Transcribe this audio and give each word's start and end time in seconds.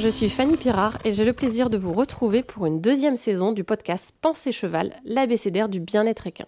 Je 0.00 0.08
suis 0.08 0.30
Fanny 0.30 0.56
Pirard 0.56 0.96
et 1.04 1.12
j'ai 1.12 1.26
le 1.26 1.34
plaisir 1.34 1.68
de 1.68 1.76
vous 1.76 1.92
retrouver 1.92 2.42
pour 2.42 2.64
une 2.64 2.80
deuxième 2.80 3.16
saison 3.16 3.52
du 3.52 3.64
podcast 3.64 4.16
Pensée 4.22 4.50
Cheval, 4.50 4.94
l'abécédaire 5.04 5.68
du 5.68 5.78
bien-être 5.78 6.26
équin. 6.26 6.46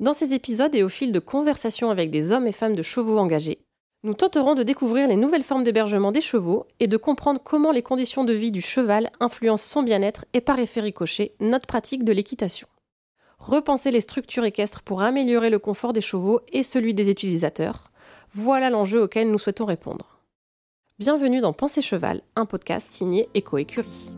Dans 0.00 0.12
ces 0.12 0.34
épisodes 0.34 0.74
et 0.74 0.82
au 0.82 0.90
fil 0.90 1.10
de 1.10 1.18
conversations 1.18 1.90
avec 1.90 2.10
des 2.10 2.30
hommes 2.30 2.46
et 2.46 2.52
femmes 2.52 2.76
de 2.76 2.82
chevaux 2.82 3.16
engagés, 3.16 3.64
nous 4.02 4.12
tenterons 4.12 4.54
de 4.54 4.64
découvrir 4.64 5.08
les 5.08 5.16
nouvelles 5.16 5.44
formes 5.44 5.64
d'hébergement 5.64 6.12
des 6.12 6.20
chevaux 6.20 6.66
et 6.78 6.88
de 6.88 6.98
comprendre 6.98 7.40
comment 7.42 7.72
les 7.72 7.80
conditions 7.80 8.24
de 8.24 8.34
vie 8.34 8.50
du 8.50 8.60
cheval 8.60 9.08
influencent 9.18 9.66
son 9.66 9.82
bien-être 9.82 10.26
et 10.34 10.42
par 10.42 10.58
effet 10.58 10.82
ricochet 10.82 11.32
notre 11.40 11.66
pratique 11.66 12.04
de 12.04 12.12
l'équitation. 12.12 12.68
Repenser 13.38 13.90
les 13.90 14.02
structures 14.02 14.44
équestres 14.44 14.82
pour 14.82 15.00
améliorer 15.00 15.48
le 15.48 15.58
confort 15.58 15.94
des 15.94 16.02
chevaux 16.02 16.42
et 16.52 16.62
celui 16.62 16.92
des 16.92 17.10
utilisateurs, 17.10 17.90
voilà 18.34 18.68
l'enjeu 18.68 19.04
auquel 19.04 19.30
nous 19.30 19.38
souhaitons 19.38 19.64
répondre. 19.64 20.17
Bienvenue 21.00 21.40
dans 21.40 21.52
Pensée 21.52 21.80
Cheval, 21.80 22.22
un 22.34 22.44
podcast 22.44 22.90
signé 22.90 23.28
Eco 23.36 23.56
Écurie. 23.58 24.10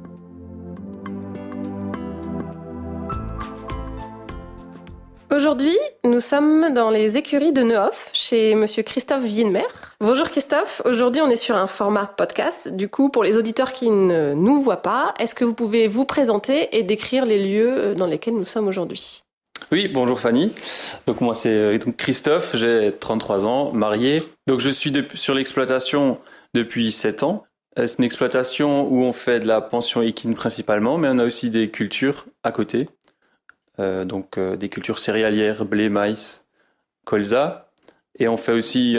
Aujourd'hui, 5.30 5.76
nous 6.04 6.20
sommes 6.20 6.72
dans 6.72 6.88
les 6.88 7.18
écuries 7.18 7.52
de 7.52 7.60
Neuf 7.60 8.08
chez 8.14 8.54
monsieur 8.54 8.82
Christophe 8.82 9.24
Vienmer. 9.24 9.66
Bonjour 10.00 10.30
Christophe, 10.30 10.80
aujourd'hui 10.86 11.20
on 11.20 11.28
est 11.28 11.36
sur 11.36 11.54
un 11.54 11.66
format 11.66 12.06
podcast. 12.06 12.74
Du 12.74 12.88
coup, 12.88 13.10
pour 13.10 13.24
les 13.24 13.36
auditeurs 13.36 13.74
qui 13.74 13.90
ne 13.90 14.32
nous 14.32 14.62
voient 14.62 14.80
pas, 14.80 15.12
est-ce 15.18 15.34
que 15.34 15.44
vous 15.44 15.52
pouvez 15.52 15.86
vous 15.86 16.06
présenter 16.06 16.74
et 16.78 16.82
décrire 16.82 17.26
les 17.26 17.40
lieux 17.40 17.94
dans 17.94 18.06
lesquels 18.06 18.36
nous 18.36 18.46
sommes 18.46 18.68
aujourd'hui? 18.68 19.24
Oui, 19.70 19.86
bonjour 19.86 20.18
Fanny. 20.18 20.50
Donc 21.06 21.20
moi 21.20 21.34
c'est 21.34 21.50
euh, 21.50 21.78
Christophe, 21.98 22.56
j'ai 22.56 22.90
33 22.98 23.44
ans, 23.44 23.70
marié. 23.72 24.22
Donc 24.46 24.60
je 24.60 24.70
suis 24.70 24.90
sur 25.14 25.34
l'exploitation 25.34 26.18
depuis 26.54 26.92
7 26.92 27.22
ans. 27.22 27.44
Euh, 27.78 27.86
c'est 27.86 27.98
une 27.98 28.04
exploitation 28.04 28.88
où 28.88 29.02
on 29.02 29.12
fait 29.12 29.40
de 29.40 29.46
la 29.46 29.60
pension 29.60 30.02
équine 30.02 30.34
principalement, 30.34 30.98
mais 30.98 31.08
on 31.08 31.18
a 31.18 31.24
aussi 31.24 31.50
des 31.50 31.70
cultures 31.70 32.26
à 32.42 32.52
côté. 32.52 32.88
Euh, 33.78 34.04
donc 34.04 34.38
euh, 34.38 34.56
des 34.56 34.68
cultures 34.68 34.98
céréalières, 34.98 35.64
blé, 35.64 35.88
maïs, 35.88 36.46
colza. 37.04 37.68
Et 38.18 38.28
on 38.28 38.36
fait 38.36 38.52
aussi 38.52 38.98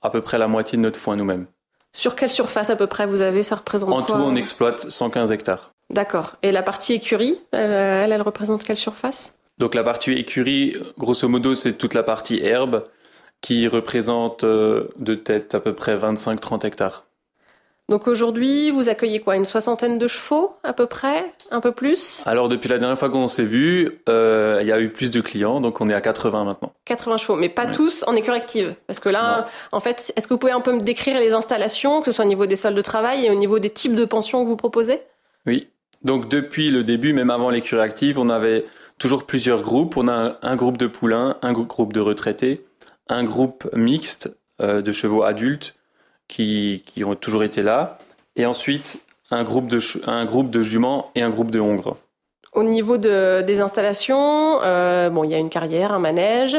à 0.00 0.10
peu 0.10 0.22
près 0.22 0.38
la 0.38 0.48
moitié 0.48 0.78
de 0.78 0.82
notre 0.82 0.98
foin 0.98 1.16
nous-mêmes. 1.16 1.46
Sur 1.92 2.16
quelle 2.16 2.30
surface 2.30 2.70
à 2.70 2.76
peu 2.76 2.86
près 2.86 3.04
vous 3.04 3.20
avez? 3.20 3.42
Ça 3.42 3.56
représente 3.56 3.92
En 3.92 4.02
tout, 4.02 4.14
on 4.14 4.34
exploite 4.34 4.88
115 4.88 5.30
hectares. 5.30 5.74
D'accord. 5.90 6.36
Et 6.42 6.52
la 6.52 6.62
partie 6.62 6.94
écurie, 6.94 7.38
elle, 7.50 8.12
elle, 8.12 8.22
représente 8.22 8.64
quelle 8.64 8.78
surface? 8.78 9.36
Donc 9.58 9.74
la 9.74 9.84
partie 9.84 10.12
écurie, 10.12 10.74
grosso 10.96 11.28
modo, 11.28 11.54
c'est 11.54 11.74
toute 11.74 11.92
la 11.92 12.02
partie 12.02 12.38
herbe 12.42 12.84
qui 13.42 13.68
représente 13.68 14.44
de 14.44 15.14
tête 15.14 15.54
à 15.54 15.60
peu 15.60 15.74
près 15.74 15.96
25-30 15.96 16.66
hectares. 16.66 17.04
Donc 17.88 18.08
aujourd'hui, 18.08 18.70
vous 18.70 18.88
accueillez 18.88 19.20
quoi 19.20 19.36
Une 19.36 19.44
soixantaine 19.44 19.98
de 19.98 20.06
chevaux 20.06 20.56
à 20.62 20.72
peu 20.72 20.86
près 20.86 21.30
Un 21.50 21.60
peu 21.60 21.72
plus? 21.72 22.22
Alors 22.24 22.48
depuis 22.48 22.68
la 22.68 22.78
dernière 22.78 22.98
fois 22.98 23.10
qu'on 23.10 23.28
s'est 23.28 23.44
vu, 23.44 24.00
euh, 24.08 24.60
il 24.62 24.68
y 24.68 24.72
a 24.72 24.80
eu 24.80 24.88
plus 24.88 25.10
de 25.10 25.20
clients, 25.20 25.60
donc 25.60 25.80
on 25.80 25.88
est 25.88 25.92
à 25.94 26.00
80 26.00 26.44
maintenant. 26.44 26.72
80 26.86 27.16
chevaux, 27.18 27.36
mais 27.36 27.48
pas 27.48 27.66
tous 27.66 28.04
en 28.06 28.14
écurie 28.14 28.38
active. 28.38 28.74
Parce 28.86 29.00
que 29.00 29.08
là, 29.08 29.46
en 29.72 29.80
fait, 29.80 30.12
est-ce 30.16 30.26
que 30.26 30.32
vous 30.32 30.38
pouvez 30.38 30.52
un 30.52 30.60
peu 30.60 30.72
me 30.72 30.80
décrire 30.80 31.18
les 31.18 31.34
installations, 31.34 32.00
que 32.00 32.06
ce 32.06 32.12
soit 32.12 32.24
au 32.24 32.28
niveau 32.28 32.46
des 32.46 32.56
salles 32.56 32.74
de 32.74 32.80
travail 32.80 33.26
et 33.26 33.30
au 33.30 33.34
niveau 33.34 33.58
des 33.58 33.70
types 33.70 33.94
de 33.94 34.04
pensions 34.04 34.42
que 34.42 34.48
vous 34.48 34.56
proposez? 34.56 35.00
Oui. 35.46 35.68
Donc 36.02 36.28
depuis 36.28 36.70
le 36.70 36.84
début, 36.84 37.12
même 37.12 37.30
avant 37.30 37.50
l'écurie 37.50 37.82
active, 37.82 38.18
on 38.18 38.30
avait 38.30 38.64
toujours 38.98 39.24
plusieurs 39.24 39.60
groupes. 39.60 39.96
On 39.96 40.08
a 40.08 40.38
un, 40.40 40.56
groupe 40.56 40.78
de 40.78 40.86
poulains, 40.86 41.36
un 41.42 41.52
groupe 41.52 41.92
de 41.92 42.00
retraités, 42.00 42.64
un 43.08 43.24
groupe 43.24 43.68
mixte 43.74 44.36
euh, 44.60 44.82
de 44.82 44.92
chevaux 44.92 45.22
adultes, 45.22 45.74
qui, 46.28 47.02
ont 47.04 47.14
toujours 47.14 47.44
été 47.44 47.62
là, 47.62 47.98
et 48.36 48.46
ensuite 48.46 49.02
un 49.30 49.44
groupe 49.44 49.66
de, 49.66 49.80
un 50.08 50.24
groupe 50.24 50.50
de 50.50 50.62
juments 50.62 51.10
et 51.14 51.22
un 51.22 51.30
groupe 51.30 51.50
de 51.50 51.60
hongres. 51.60 51.96
Au 52.52 52.62
niveau 52.62 52.98
de, 52.98 53.40
des 53.42 53.62
installations, 53.62 54.60
euh, 54.62 55.08
bon, 55.08 55.24
il 55.24 55.30
y 55.30 55.34
a 55.34 55.38
une 55.38 55.48
carrière, 55.48 55.92
un 55.92 55.98
manège, 55.98 56.58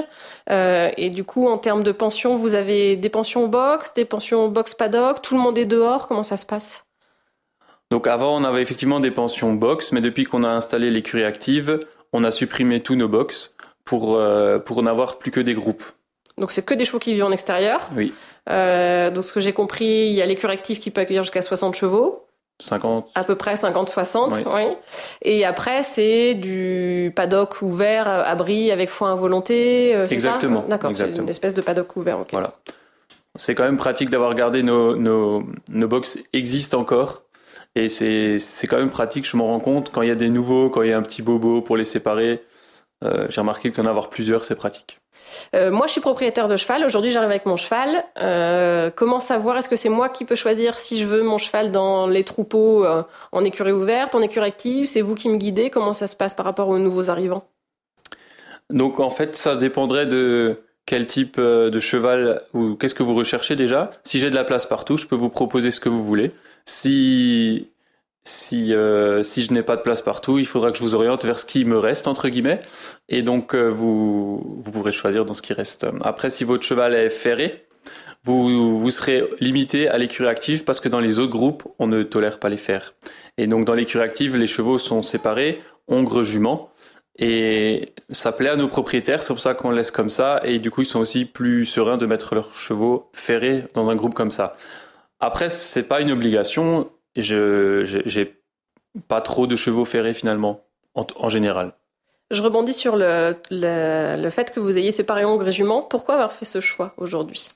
euh, 0.49 0.89
et 0.97 1.11
du 1.11 1.23
coup, 1.23 1.47
en 1.47 1.59
termes 1.59 1.83
de 1.83 1.91
pension, 1.91 2.35
vous 2.35 2.55
avez 2.55 2.95
des 2.95 3.09
pensions 3.09 3.47
box, 3.47 3.93
des 3.93 4.05
pensions 4.05 4.49
box 4.49 4.73
paddock, 4.73 5.21
tout 5.21 5.35
le 5.35 5.41
monde 5.41 5.57
est 5.57 5.65
dehors, 5.65 6.07
comment 6.07 6.23
ça 6.23 6.37
se 6.37 6.47
passe? 6.47 6.85
Donc 7.91 8.07
avant, 8.07 8.35
on 8.35 8.43
avait 8.43 8.63
effectivement 8.63 8.99
des 8.99 9.11
pensions 9.11 9.53
box, 9.53 9.91
mais 9.91 10.01
depuis 10.01 10.23
qu'on 10.23 10.43
a 10.43 10.49
installé 10.49 10.89
l'écurie 10.89 11.25
active, 11.25 11.79
on 12.11 12.23
a 12.23 12.31
supprimé 12.31 12.79
tous 12.79 12.95
nos 12.95 13.07
box 13.07 13.53
pour, 13.85 14.15
euh, 14.15 14.57
pour 14.57 14.81
n'avoir 14.81 15.19
plus 15.19 15.29
que 15.29 15.39
des 15.39 15.53
groupes. 15.53 15.83
Donc 16.37 16.51
c'est 16.51 16.63
que 16.63 16.73
des 16.73 16.85
chevaux 16.85 16.99
qui 16.99 17.13
vivent 17.13 17.25
en 17.25 17.31
extérieur. 17.31 17.81
Oui. 17.95 18.13
Euh, 18.49 19.09
donc 19.11 19.25
ce 19.25 19.33
que 19.33 19.39
j'ai 19.39 19.53
compris, 19.53 19.85
il 19.85 20.13
y 20.13 20.21
a 20.21 20.25
l'écurie 20.25 20.53
active 20.53 20.79
qui 20.79 20.91
peut 20.91 21.01
accueillir 21.01 21.23
jusqu'à 21.23 21.41
60 21.41 21.75
chevaux. 21.75 22.25
50. 22.59 23.09
À 23.15 23.23
peu 23.23 23.35
près 23.35 23.55
50-60, 23.55 24.43
oui. 24.53 24.75
Et 25.23 25.43
après, 25.43 25.83
c'est 25.83 26.33
du 26.35 27.11
paddock 27.15 27.61
ouvert, 27.61 28.07
abri 28.07 28.71
avec 28.71 28.89
foin 28.89 29.11
à 29.11 29.15
volonté. 29.15 29.95
Euh, 29.95 30.07
Exactement. 30.07 30.63
D'accord, 30.67 30.91
c'est 30.93 31.17
une 31.17 31.29
espèce 31.29 31.53
de 31.53 31.61
paddock 31.61 31.95
ouvert. 31.97 32.19
Voilà. 32.31 32.53
C'est 33.35 33.55
quand 33.55 33.63
même 33.63 33.77
pratique 33.77 34.11
d'avoir 34.11 34.35
gardé 34.35 34.61
nos, 34.61 34.95
nos, 34.95 35.43
nos 35.69 35.87
box 35.87 36.19
existent 36.33 36.79
encore. 36.79 37.23
Et 37.75 37.89
c'est 37.89 38.67
quand 38.67 38.77
même 38.77 38.91
pratique, 38.91 39.27
je 39.27 39.35
m'en 39.35 39.47
rends 39.47 39.59
compte, 39.59 39.91
quand 39.91 40.03
il 40.03 40.09
y 40.09 40.11
a 40.11 40.15
des 40.15 40.29
nouveaux, 40.29 40.69
quand 40.69 40.83
il 40.83 40.89
y 40.89 40.93
a 40.93 40.97
un 40.97 41.01
petit 41.01 41.23
bobo 41.23 41.61
pour 41.61 41.75
les 41.75 41.83
séparer. 41.83 42.41
Euh, 43.03 43.25
j'ai 43.29 43.41
remarqué 43.41 43.71
que 43.71 43.81
d'en 43.81 43.89
avoir 43.89 44.09
plusieurs, 44.09 44.45
c'est 44.45 44.55
pratique. 44.55 44.99
Euh, 45.55 45.71
moi, 45.71 45.87
je 45.87 45.93
suis 45.93 46.01
propriétaire 46.01 46.47
de 46.47 46.57
cheval. 46.57 46.83
Aujourd'hui, 46.85 47.11
j'arrive 47.11 47.29
avec 47.29 47.45
mon 47.45 47.57
cheval. 47.57 48.03
Euh, 48.19 48.89
comment 48.95 49.19
savoir 49.19 49.57
Est-ce 49.57 49.69
que 49.69 49.75
c'est 49.75 49.89
moi 49.89 50.09
qui 50.09 50.25
peux 50.25 50.35
choisir 50.35 50.79
si 50.79 50.99
je 50.99 51.05
veux 51.05 51.23
mon 51.23 51.37
cheval 51.37 51.71
dans 51.71 52.07
les 52.07 52.23
troupeaux 52.23 52.85
euh, 52.85 53.03
en 53.31 53.43
écurie 53.43 53.71
ouverte, 53.71 54.15
en 54.15 54.21
écurie 54.21 54.47
active? 54.47 54.85
C'est 54.85 55.01
vous 55.01 55.15
qui 55.15 55.29
me 55.29 55.37
guidez 55.37 55.69
Comment 55.69 55.93
ça 55.93 56.07
se 56.07 56.15
passe 56.15 56.33
par 56.33 56.45
rapport 56.45 56.69
aux 56.69 56.79
nouveaux 56.79 57.09
arrivants? 57.09 57.45
Donc, 58.69 58.99
en 58.99 59.09
fait, 59.09 59.35
ça 59.35 59.55
dépendrait 59.55 60.05
de 60.05 60.61
quel 60.85 61.07
type 61.07 61.39
de 61.39 61.79
cheval 61.79 62.41
ou 62.53 62.75
qu'est-ce 62.75 62.95
que 62.95 63.03
vous 63.03 63.15
recherchez 63.15 63.55
déjà. 63.55 63.89
Si 64.03 64.19
j'ai 64.19 64.29
de 64.29 64.35
la 64.35 64.43
place 64.43 64.65
partout, 64.65 64.97
je 64.97 65.07
peux 65.07 65.15
vous 65.15 65.29
proposer 65.29 65.71
ce 65.71 65.79
que 65.79 65.89
vous 65.89 66.03
voulez. 66.03 66.31
Si 66.65 67.67
si, 68.25 68.73
euh, 68.73 69.21
si 69.21 69.43
je 69.43 69.53
n'ai 69.53 69.63
pas 69.63 69.75
de 69.75 69.81
place 69.81 70.01
partout, 70.01 70.39
il 70.39 70.45
faudra 70.45 70.71
que 70.71 70.77
je 70.77 70.83
vous 70.83 70.95
oriente 70.95 71.25
vers 71.25 71.39
ce 71.39 71.45
qui 71.45 71.65
me 71.65 71.77
reste, 71.77 72.07
entre 72.07 72.29
guillemets. 72.29 72.61
Et 73.09 73.21
donc, 73.21 73.53
euh, 73.53 73.67
vous, 73.67 74.61
vous 74.61 74.71
pourrez 74.71 74.93
choisir 74.93 75.25
dans 75.25 75.33
ce 75.33 75.41
qui 75.41 75.53
reste. 75.53 75.85
Après, 76.01 76.29
si 76.29 76.43
votre 76.43 76.63
cheval 76.63 76.93
est 76.93 77.09
ferré, 77.09 77.65
vous, 78.23 78.79
vous 78.79 78.91
serez 78.91 79.29
limité 79.41 79.89
à 79.89 79.97
l'écurie 79.97 80.29
active 80.29 80.63
parce 80.63 80.79
que 80.79 80.87
dans 80.87 81.01
les 81.01 81.19
autres 81.19 81.31
groupes, 81.31 81.63
on 81.79 81.87
ne 81.87 82.03
tolère 82.03 82.39
pas 82.39 82.47
les 82.47 82.57
fers. 82.57 82.93
Et 83.37 83.47
donc, 83.47 83.65
dans 83.65 83.73
l'écurie 83.73 84.05
active, 84.05 84.37
les 84.37 84.47
chevaux 84.47 84.79
sont 84.79 85.01
séparés, 85.01 85.61
ongres, 85.89 86.23
juments. 86.23 86.69
Et 87.19 87.93
ça 88.09 88.31
plaît 88.31 88.49
à 88.49 88.55
nos 88.55 88.67
propriétaires, 88.67 89.21
c'est 89.21 89.33
pour 89.33 89.41
ça 89.41 89.53
qu'on 89.53 89.69
laisse 89.69 89.91
comme 89.91 90.09
ça. 90.09 90.39
Et 90.43 90.59
du 90.59 90.71
coup, 90.71 90.81
ils 90.81 90.87
sont 90.87 91.01
aussi 91.01 91.25
plus 91.25 91.65
sereins 91.65 91.97
de 91.97 92.05
mettre 92.05 92.35
leurs 92.35 92.53
chevaux 92.53 93.09
ferrés 93.11 93.65
dans 93.73 93.89
un 93.89 93.95
groupe 93.95 94.13
comme 94.13 94.31
ça. 94.31 94.55
Après, 95.19 95.49
c'est 95.49 95.83
pas 95.83 96.01
une 96.01 96.11
obligation 96.11 96.89
je 97.15 98.01
j'ai 98.05 98.43
pas 99.07 99.21
trop 99.21 99.47
de 99.47 99.55
chevaux 99.55 99.85
ferrés 99.85 100.13
finalement 100.13 100.61
en, 100.95 101.29
général. 101.29 101.73
Je 102.31 102.41
rebondis 102.41 102.73
sur 102.73 102.95
le, 102.95 103.35
le, 103.49 104.29
fait 104.29 104.51
que 104.51 104.59
vous 104.59 104.77
ayez 104.77 104.91
séparé 104.91 105.25
Hongre 105.25 105.47
et 105.47 105.51
Jument. 105.51 105.81
Pourquoi 105.81 106.15
avoir 106.15 106.33
fait 106.33 106.45
ce 106.45 106.61
choix 106.61 106.93
aujourd'hui? 106.97 107.49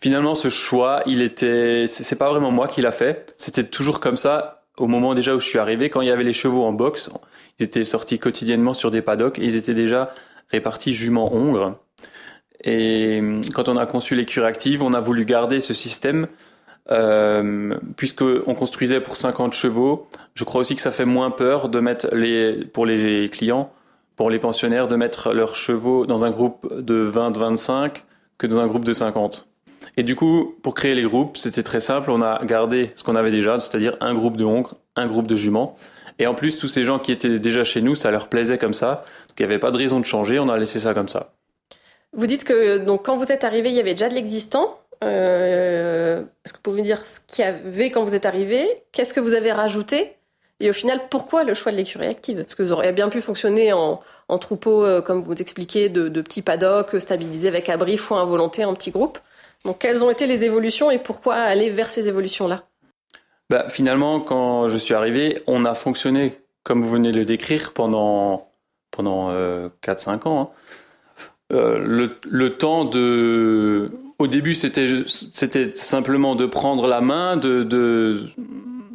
Finalement, 0.00 0.34
ce 0.34 0.48
choix, 0.48 1.02
il 1.06 1.22
était, 1.22 1.86
c'est 1.86 2.16
pas 2.16 2.30
vraiment 2.30 2.50
moi 2.50 2.68
qui 2.68 2.80
l'a 2.80 2.92
fait. 2.92 3.34
C'était 3.36 3.64
toujours 3.64 4.00
comme 4.00 4.16
ça 4.16 4.64
au 4.76 4.86
moment 4.86 5.14
déjà 5.14 5.34
où 5.34 5.40
je 5.40 5.46
suis 5.46 5.58
arrivé. 5.58 5.90
Quand 5.90 6.00
il 6.00 6.08
y 6.08 6.10
avait 6.10 6.24
les 6.24 6.32
chevaux 6.32 6.64
en 6.64 6.72
boxe, 6.72 7.10
ils 7.58 7.64
étaient 7.64 7.84
sortis 7.84 8.18
quotidiennement 8.18 8.74
sur 8.74 8.90
des 8.90 9.02
paddocks 9.02 9.38
et 9.38 9.44
ils 9.44 9.56
étaient 9.56 9.74
déjà 9.74 10.12
répartis 10.50 10.94
jument 10.94 11.34
hongre. 11.34 11.78
Et 12.64 13.20
quand 13.54 13.68
on 13.68 13.76
a 13.76 13.86
conçu 13.86 14.14
l'écurie 14.14 14.46
active, 14.46 14.82
on 14.82 14.94
a 14.94 15.00
voulu 15.00 15.24
garder 15.24 15.60
ce 15.60 15.74
système 15.74 16.26
euh, 16.90 17.74
puisqu'on 17.96 18.54
construisait 18.54 19.00
pour 19.00 19.16
50 19.16 19.52
chevaux, 19.52 20.08
je 20.34 20.44
crois 20.44 20.60
aussi 20.60 20.74
que 20.74 20.80
ça 20.80 20.90
fait 20.90 21.04
moins 21.04 21.30
peur 21.30 21.68
de 21.68 21.80
mettre 21.80 22.08
les, 22.14 22.64
pour 22.66 22.86
les 22.86 23.28
clients, 23.28 23.70
pour 24.16 24.30
les 24.30 24.38
pensionnaires, 24.38 24.88
de 24.88 24.96
mettre 24.96 25.32
leurs 25.32 25.56
chevaux 25.56 26.06
dans 26.06 26.24
un 26.24 26.30
groupe 26.30 26.72
de 26.80 27.10
20-25 27.10 28.02
que 28.38 28.46
dans 28.46 28.58
un 28.58 28.66
groupe 28.66 28.84
de 28.84 28.92
50. 28.92 29.46
Et 29.96 30.02
du 30.02 30.14
coup, 30.14 30.54
pour 30.62 30.74
créer 30.74 30.94
les 30.94 31.02
groupes, 31.02 31.36
c'était 31.36 31.62
très 31.62 31.80
simple. 31.80 32.10
On 32.10 32.22
a 32.22 32.44
gardé 32.44 32.92
ce 32.94 33.04
qu'on 33.04 33.16
avait 33.16 33.30
déjà, 33.30 33.58
c'est-à-dire 33.58 33.96
un 34.00 34.14
groupe 34.14 34.36
de 34.36 34.44
hongres, 34.44 34.74
un 34.96 35.06
groupe 35.06 35.26
de 35.26 35.36
juments. 35.36 35.74
Et 36.18 36.26
en 36.26 36.34
plus, 36.34 36.56
tous 36.56 36.68
ces 36.68 36.84
gens 36.84 36.98
qui 36.98 37.12
étaient 37.12 37.38
déjà 37.38 37.64
chez 37.64 37.80
nous, 37.80 37.94
ça 37.94 38.10
leur 38.10 38.28
plaisait 38.28 38.58
comme 38.58 38.74
ça. 38.74 39.04
Donc 39.28 39.38
il 39.38 39.42
n'y 39.42 39.46
avait 39.46 39.58
pas 39.58 39.70
de 39.70 39.76
raison 39.76 40.00
de 40.00 40.04
changer, 40.04 40.38
on 40.38 40.48
a 40.48 40.56
laissé 40.56 40.78
ça 40.78 40.94
comme 40.94 41.08
ça. 41.08 41.30
Vous 42.12 42.26
dites 42.26 42.44
que 42.44 42.78
donc 42.78 43.04
quand 43.04 43.16
vous 43.16 43.30
êtes 43.30 43.44
arrivé, 43.44 43.70
il 43.70 43.74
y 43.74 43.80
avait 43.80 43.92
déjà 43.92 44.08
de 44.08 44.14
l'existant. 44.14 44.78
Euh, 45.04 46.22
est-ce 46.44 46.52
que 46.52 46.58
vous 46.58 46.62
pouvez 46.62 46.80
me 46.82 46.86
dire 46.86 47.06
ce 47.06 47.20
qu'il 47.20 47.44
y 47.44 47.48
avait 47.48 47.90
quand 47.90 48.04
vous 48.04 48.14
êtes 48.14 48.26
arrivé? 48.26 48.66
Qu'est-ce 48.92 49.14
que 49.14 49.20
vous 49.20 49.34
avez 49.34 49.52
rajouté? 49.52 50.14
Et 50.60 50.68
au 50.70 50.72
final, 50.72 51.02
pourquoi 51.08 51.44
le 51.44 51.54
choix 51.54 51.70
de 51.70 51.76
l'écurie 51.76 52.08
active? 52.08 52.42
Parce 52.42 52.56
que 52.56 52.62
vous 52.64 52.72
auriez 52.72 52.90
bien 52.92 53.08
pu 53.08 53.20
fonctionner 53.20 53.72
en, 53.72 54.00
troupeau, 54.40 54.84
euh, 54.84 55.00
comme 55.00 55.20
vous 55.20 55.34
expliquez, 55.34 55.88
de, 55.88 56.08
petits 56.20 56.42
paddocks 56.42 57.00
stabilisés 57.00 57.48
avec 57.48 57.68
abri, 57.68 57.96
foin 57.96 58.22
à 58.22 58.24
volonté 58.24 58.64
en 58.64 58.74
petits 58.74 58.90
groupes. 58.90 59.18
Donc, 59.64 59.78
quelles 59.78 60.02
ont 60.02 60.10
été 60.10 60.26
les 60.26 60.44
évolutions 60.44 60.90
et 60.90 60.98
pourquoi 60.98 61.34
aller 61.34 61.70
vers 61.70 61.88
ces 61.88 62.08
évolutions-là? 62.08 62.64
Bah, 63.50 63.68
Finalement, 63.68 64.20
quand 64.20 64.68
je 64.68 64.76
suis 64.76 64.94
arrivé, 64.94 65.42
on 65.46 65.64
a 65.64 65.74
fonctionné, 65.74 66.40
comme 66.64 66.82
vous 66.82 66.90
venez 66.90 67.12
de 67.12 67.18
le 67.18 67.24
décrire, 67.24 67.72
pendant, 67.72 68.50
pendant 68.90 69.30
4-5 69.82 70.26
ans. 70.28 70.52
Hein. 71.50 71.50
le 71.50 72.48
temps 72.48 72.84
de 72.84 73.92
au 74.18 74.26
début, 74.26 74.54
c'était 74.54 75.76
simplement 75.76 76.34
de 76.34 76.46
prendre 76.46 76.86
la 76.86 77.00
main, 77.00 77.36
de 77.36 77.62
de, 77.62 78.24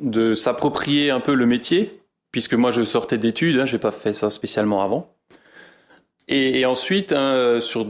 de 0.02 0.34
s'approprier 0.34 1.12
un 1.12 1.20
peu 1.20 1.34
le 1.34 1.46
métier, 1.46 2.00
puisque 2.32 2.54
moi 2.54 2.72
je 2.72 2.84
sortais 2.84 3.18
d'études, 3.18 3.60
hein, 3.60 3.66
j'ai 3.66 3.78
pas 3.78 3.92
fait 3.92 4.14
ça 4.14 4.30
spécialement 4.30 4.84
avant. 4.84 5.16
Et, 6.30 6.66
ensuite, 6.66 7.12
hein, 7.12 7.60
sur, 7.60 7.88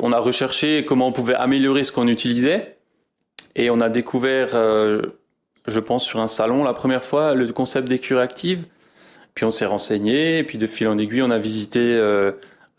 on 0.00 0.12
a 0.12 0.18
recherché 0.18 0.84
comment 0.84 1.06
on 1.06 1.12
pouvait 1.12 1.34
améliorer 1.34 1.84
ce 1.84 1.92
qu'on 1.92 2.08
utilisait, 2.08 2.76
et 3.54 3.70
on 3.70 3.80
a 3.80 3.88
découvert, 3.88 4.50
euh, 4.54 5.02
je 5.66 5.80
pense, 5.80 6.04
sur 6.04 6.20
un 6.20 6.26
salon 6.26 6.64
la 6.64 6.72
première 6.72 7.04
fois 7.04 7.34
le 7.34 7.46
concept 7.52 7.88
d'écurie 7.88 8.20
active. 8.20 8.66
Puis 9.34 9.44
on 9.44 9.50
s'est 9.50 9.66
renseigné, 9.66 10.38
et 10.38 10.44
puis 10.44 10.58
de 10.58 10.66
fil 10.66 10.88
en 10.88 10.98
aiguille, 10.98 11.22
on 11.22 11.30
a 11.30 11.38
visité 11.38 11.78
euh, 11.80 12.32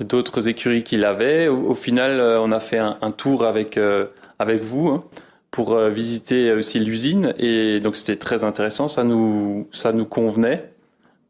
d'autres 0.04 0.48
écuries 0.48 0.84
qu'il 0.84 1.06
avait. 1.06 1.48
Au, 1.48 1.76
final, 1.76 2.20
euh, 2.20 2.42
on 2.42 2.52
a 2.52 2.60
fait 2.60 2.80
un, 2.80 3.12
tour 3.12 3.46
avec 3.46 3.78
euh, 3.78 4.08
avec 4.40 4.64
vous 4.64 4.88
hein, 4.90 5.04
pour 5.52 5.74
euh, 5.74 5.90
visiter 5.90 6.52
aussi 6.54 6.80
l'usine 6.80 7.34
et 7.38 7.80
donc 7.80 7.96
c'était 7.96 8.16
très 8.16 8.44
intéressant. 8.44 8.88
Ça 8.88 9.04
nous 9.04 9.68
ça 9.72 9.92
nous 9.92 10.06
convenait 10.06 10.72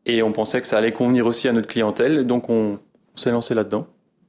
et 0.06 0.24
on 0.24 0.32
pensait 0.32 0.62
que 0.62 0.68
ça 0.68 0.78
allait 0.78 0.94
convenir 0.94 1.26
aussi 1.26 1.48
à 1.48 1.52
notre 1.52 1.68
clientèle. 1.68 2.26
Donc 2.26 2.50
on, 2.50 2.80
s'est 3.16 3.32
lancé 3.32 3.54
là-dedans. 3.54 3.86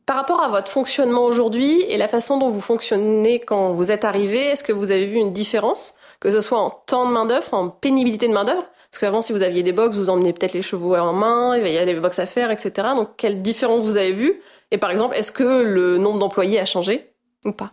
Par 0.06 0.17
rapport 0.17 0.43
à 0.43 0.49
votre 0.49 0.71
fonctionnement 0.71 1.25
aujourd'hui 1.25 1.83
et 1.83 1.97
la 1.97 2.09
façon 2.09 2.37
dont 2.37 2.50
vous 2.50 2.61
fonctionnez 2.61 3.39
quand 3.39 3.73
vous 3.73 3.93
êtes 3.93 4.05
arrivé, 4.05 4.39
est-ce 4.39 4.65
que 4.65 4.73
vous 4.73 4.91
avez 4.91 5.06
vu 5.06 5.17
une 5.17 5.33
différence, 5.33 5.94
que 6.19 6.33
ce 6.33 6.41
soit 6.41 6.59
en 6.59 6.71
temps 6.71 7.06
de 7.06 7.12
main 7.12 7.25
d'œuvre, 7.25 7.55
en 7.55 7.69
pénibilité 7.69 8.27
de 8.27 8.33
main 8.33 8.44
d'œuvre 8.44 8.67
parce 8.93 9.00
qu'avant, 9.00 9.23
si 9.23 9.33
vous 9.33 9.43
aviez 9.43 9.62
des 9.62 9.73
box, 9.73 9.97
vous 9.97 10.11
emmenez 10.11 10.35
peut-être 10.35 10.53
les 10.53 10.61
chevaux 10.61 10.94
en 10.94 11.15
main, 11.15 11.56
il 11.56 11.67
y 11.67 11.79
avait 11.79 11.94
les 11.94 11.99
box 11.99 12.19
à 12.19 12.27
faire, 12.27 12.50
etc. 12.50 12.89
Donc, 12.94 13.17
quelle 13.17 13.41
différence 13.41 13.87
vous 13.87 13.97
avez 13.97 14.12
vue? 14.12 14.43
Et 14.71 14.77
par 14.77 14.91
exemple, 14.91 15.17
est-ce 15.17 15.33
que 15.33 15.62
le 15.62 15.97
nombre 15.97 16.19
d'employés 16.19 16.61
a 16.61 16.67
changé 16.67 17.11
ou 17.47 17.53
pas? 17.53 17.73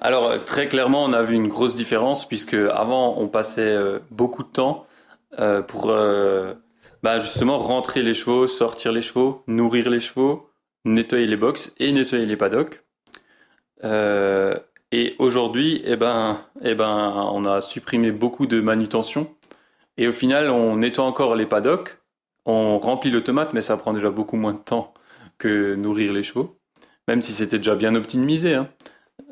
Alors, 0.00 0.28
euh, 0.28 0.38
très 0.38 0.66
clairement, 0.66 1.04
on 1.04 1.12
a 1.12 1.20
vu 1.20 1.34
une 1.34 1.48
grosse 1.48 1.74
différence, 1.74 2.26
puisque 2.26 2.54
avant, 2.54 3.18
on 3.18 3.28
passait 3.28 3.60
euh, 3.60 3.98
beaucoup 4.10 4.44
de 4.44 4.48
temps 4.48 4.86
euh, 5.38 5.60
pour 5.60 5.88
bah, 7.02 7.18
justement 7.18 7.58
rentrer 7.58 8.00
les 8.00 8.14
chevaux, 8.14 8.46
sortir 8.46 8.92
les 8.92 9.02
chevaux, 9.02 9.42
nourrir 9.46 9.90
les 9.90 10.00
chevaux, 10.00 10.48
nettoyer 10.86 11.26
les 11.26 11.36
box 11.36 11.74
et 11.78 11.92
nettoyer 11.92 12.24
les 12.24 12.36
paddocks. 12.38 12.82
et 13.84 15.16
aujourd'hui, 15.18 15.82
eh 15.84 15.96
ben, 15.96 16.38
eh 16.62 16.74
ben, 16.74 17.28
on 17.34 17.44
a 17.44 17.60
supprimé 17.60 18.10
beaucoup 18.10 18.46
de 18.46 18.62
manutention 18.62 19.28
et 19.98 20.08
au 20.08 20.12
final, 20.12 20.50
on 20.50 20.76
nettoie 20.76 21.04
encore 21.04 21.34
les 21.34 21.46
paddocks, 21.46 21.98
on 22.44 22.78
remplit 22.78 23.10
l'automate, 23.10 23.52
mais 23.52 23.60
ça 23.60 23.76
prend 23.76 23.92
déjà 23.92 24.10
beaucoup 24.10 24.36
moins 24.36 24.52
de 24.52 24.58
temps 24.58 24.94
que 25.38 25.74
nourrir 25.74 26.12
les 26.12 26.22
chevaux, 26.22 26.58
même 27.08 27.22
si 27.22 27.32
c'était 27.32 27.58
déjà 27.58 27.74
bien 27.74 27.94
optimisé. 27.94 28.54
Hein. 28.54 28.68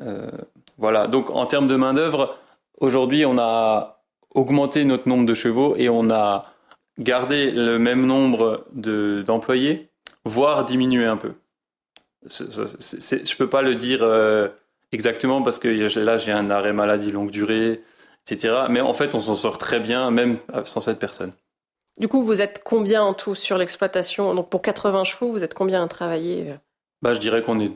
Euh, 0.01 0.31
voilà, 0.77 1.07
donc 1.07 1.29
en 1.29 1.45
termes 1.45 1.67
de 1.67 1.75
main-d'œuvre, 1.75 2.37
aujourd'hui, 2.79 3.25
on 3.25 3.37
a 3.37 4.03
augmenté 4.33 4.83
notre 4.83 5.07
nombre 5.07 5.25
de 5.25 5.33
chevaux 5.33 5.75
et 5.77 5.87
on 5.87 6.09
a 6.09 6.51
gardé 6.99 7.51
le 7.51 7.79
même 7.79 8.05
nombre 8.05 8.65
d'employés, 8.73 9.89
voire 10.25 10.65
diminué 10.65 11.05
un 11.05 11.17
peu. 11.17 11.33
je 12.23 12.43
ne 12.43 13.37
peux 13.37 13.49
pas 13.49 13.61
le 13.61 13.75
dire 13.75 13.99
euh, 14.01 14.49
exactement 14.91 15.41
parce 15.41 15.59
que 15.59 15.67
là, 15.99 16.17
j'ai 16.17 16.31
un 16.31 16.49
arrêt 16.49 16.73
maladie 16.73 17.11
longue 17.11 17.31
durée 17.31 17.81
etc. 18.29 18.65
Mais 18.69 18.81
en 18.81 18.93
fait, 18.93 19.15
on 19.15 19.21
s'en 19.21 19.35
sort 19.35 19.57
très 19.57 19.79
bien, 19.79 20.11
même 20.11 20.37
sans 20.63 20.79
cette 20.79 20.99
personne. 20.99 21.31
Du 21.97 22.07
coup, 22.07 22.23
vous 22.23 22.41
êtes 22.41 22.61
combien 22.63 23.03
en 23.03 23.13
tout 23.13 23.35
sur 23.35 23.57
l'exploitation? 23.57 24.33
Donc 24.33 24.49
pour 24.49 24.61
80 24.61 25.05
chevaux, 25.05 25.31
vous 25.31 25.43
êtes 25.43 25.53
combien 25.53 25.83
à 25.83 25.87
travailler 25.87 26.45
euh? 26.49 26.55
Bah, 27.01 27.13
Je 27.13 27.19
dirais 27.19 27.41
qu'on 27.41 27.59
est. 27.59 27.71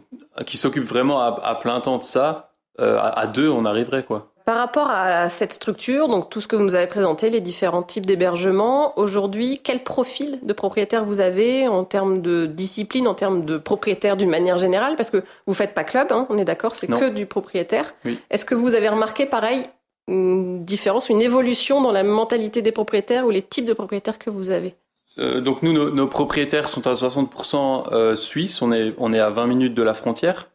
qui 0.45 0.57
s'occupe 0.57 0.83
vraiment 0.83 1.21
à, 1.21 1.55
plein 1.55 1.79
temps 1.79 1.97
de 1.97 2.03
ça. 2.03 2.53
Euh, 2.79 2.97
à, 2.99 3.27
deux, 3.27 3.49
on 3.49 3.65
arriverait 3.65 4.03
quoi. 4.03 4.31
Par 4.45 4.57
rapport 4.57 4.89
à 4.89 5.29
cette 5.29 5.53
structure, 5.53 6.07
donc 6.07 6.31
tout 6.31 6.41
ce 6.41 6.47
que 6.47 6.55
vous 6.55 6.63
nous 6.63 6.73
avez 6.73 6.87
présenté, 6.87 7.29
les 7.29 7.39
différents 7.39 7.83
types 7.83 8.05
d'hébergement, 8.05 8.97
aujourd'hui, 8.97 9.61
quel 9.63 9.83
profil 9.83 10.39
de 10.41 10.53
propriétaire 10.53 11.03
vous 11.03 11.21
avez 11.21 11.67
en 11.67 11.83
termes 11.83 12.21
de 12.21 12.47
discipline, 12.47 13.07
en 13.07 13.13
termes 13.13 13.45
de 13.45 13.57
propriétaire 13.57 14.17
d'une 14.17 14.29
manière 14.29 14.57
générale? 14.57 14.95
Parce 14.95 15.11
que 15.11 15.23
vous 15.45 15.53
faites 15.53 15.75
pas 15.75 15.83
club, 15.83 16.07
hein, 16.11 16.25
on 16.29 16.37
est 16.39 16.45
d'accord, 16.45 16.75
c'est 16.75 16.87
que 16.87 17.09
du 17.09 17.27
propriétaire. 17.27 17.93
Est-ce 18.31 18.43
que 18.43 18.55
vous 18.55 18.73
avez 18.73 18.89
remarqué 18.89 19.27
pareil 19.27 19.63
une 20.09 20.65
différence, 20.65 21.09
une 21.09 21.21
évolution 21.21 21.81
dans 21.81 21.91
la 21.91 22.03
mentalité 22.03 22.61
des 22.61 22.71
propriétaires 22.71 23.25
ou 23.25 23.29
les 23.29 23.41
types 23.41 23.65
de 23.65 23.73
propriétaires 23.73 24.19
que 24.19 24.29
vous 24.29 24.49
avez 24.49 24.75
euh, 25.19 25.41
donc 25.41 25.63
nous, 25.63 25.73
nos, 25.73 26.07
propriétaires 26.07 26.69
sont 26.69 26.87
à 26.87 26.93
60% 26.93 27.91
euh, 27.91 28.15
suisses, 28.15 28.61
on 28.61 28.71
est, 28.71 28.93
on 28.97 29.11
est 29.13 29.19
à 29.19 29.29
20 29.29 29.47
minutes 29.47 29.73
de 29.73 29.83
la 29.83 29.93
frontière. 29.93 30.47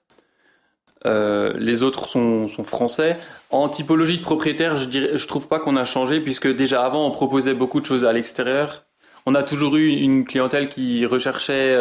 Euh, 1.06 1.52
les 1.58 1.82
autres 1.82 2.08
sont, 2.08 2.48
sont, 2.48 2.64
français. 2.64 3.18
En 3.50 3.68
typologie 3.68 4.18
de 4.18 4.22
propriétaire, 4.22 4.78
je 4.78 4.86
dirais, 4.86 5.18
je 5.18 5.28
trouve 5.28 5.48
pas 5.48 5.60
qu'on 5.60 5.76
a 5.76 5.84
changé 5.84 6.20
puisque 6.20 6.48
déjà 6.48 6.84
avant 6.84 7.06
on 7.06 7.10
proposait 7.10 7.52
beaucoup 7.52 7.80
de 7.80 7.86
choses 7.86 8.04
à 8.04 8.12
l'extérieur. 8.12 8.86
On 9.26 9.34
a 9.34 9.42
toujours 9.42 9.76
eu 9.76 9.88
une 9.88 10.24
clientèle 10.24 10.68
qui 10.68 11.04
recherchait 11.04 11.76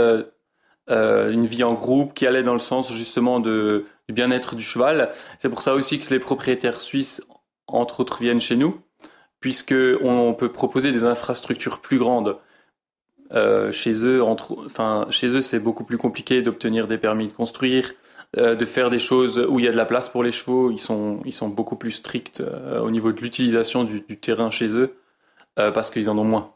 une 0.89 1.45
vie 1.45 1.63
en 1.63 1.73
groupe, 1.73 2.13
qui 2.13 2.27
allait 2.27 2.43
dans 2.43 2.53
le 2.53 2.59
sens 2.59 2.91
justement 2.91 3.39
de, 3.39 3.85
du 4.07 4.13
bien-être 4.13 4.55
du 4.55 4.63
cheval. 4.63 5.09
C'est 5.39 5.49
pour 5.49 5.61
ça 5.61 5.73
aussi 5.73 5.99
que 5.99 6.13
les 6.13 6.19
propriétaires 6.19 6.79
suisses 6.79 7.21
entre 7.73 8.01
autres, 8.01 8.21
viennent 8.21 8.41
chez 8.41 8.55
nous, 8.55 8.79
puisqu'on 9.39 10.35
peut 10.37 10.51
proposer 10.51 10.91
des 10.91 11.03
infrastructures 11.03 11.79
plus 11.79 11.97
grandes. 11.97 12.37
Euh, 13.33 13.71
chez 13.71 13.93
eux, 14.05 14.21
enfin, 14.23 15.07
chez 15.09 15.27
eux, 15.27 15.41
c'est 15.41 15.59
beaucoup 15.59 15.83
plus 15.83 15.97
compliqué 15.97 16.41
d'obtenir 16.41 16.87
des 16.87 16.97
permis 16.97 17.27
de 17.27 17.33
construire, 17.33 17.93
euh, 18.37 18.55
de 18.55 18.65
faire 18.65 18.89
des 18.89 18.99
choses 18.99 19.39
où 19.49 19.59
il 19.59 19.65
y 19.65 19.67
a 19.67 19.71
de 19.71 19.77
la 19.77 19.85
place 19.85 20.07
pour 20.07 20.23
les 20.23 20.31
chevaux. 20.31 20.69
Ils 20.71 20.79
sont, 20.79 21.19
ils 21.25 21.33
sont 21.33 21.49
beaucoup 21.49 21.75
plus 21.75 21.91
stricts 21.91 22.41
euh, 22.41 22.79
au 22.79 22.91
niveau 22.91 23.11
de 23.11 23.19
l'utilisation 23.19 23.83
du, 23.83 24.03
terrain 24.17 24.49
chez 24.49 24.67
eux, 24.67 24.95
parce 25.55 25.91
qu'ils 25.91 26.09
en 26.09 26.17
ont 26.17 26.23
moins. 26.23 26.53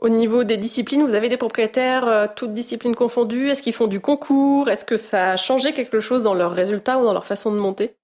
Au 0.00 0.08
niveau 0.08 0.44
des 0.44 0.58
disciplines, 0.58 1.02
vous 1.02 1.14
avez 1.14 1.28
des 1.28 1.38
propriétaires, 1.38 2.32
toutes 2.36 2.52
disciplines 2.52 2.94
confondues. 2.94 3.48
Est-ce 3.48 3.62
qu'ils 3.62 3.72
font 3.72 3.86
du 3.86 4.00
concours? 4.00 4.68
Est-ce 4.68 4.84
que 4.84 4.96
ça 4.96 5.30
a 5.30 5.36
changé 5.36 5.72
quelque 5.72 6.00
chose 6.00 6.22
dans 6.22 6.34
leurs 6.34 6.52
résultats 6.52 6.98
ou 6.98 7.04
dans 7.04 7.14
leur 7.14 7.24
façon 7.24 7.50
de 7.50 7.58
monter? 7.58 7.96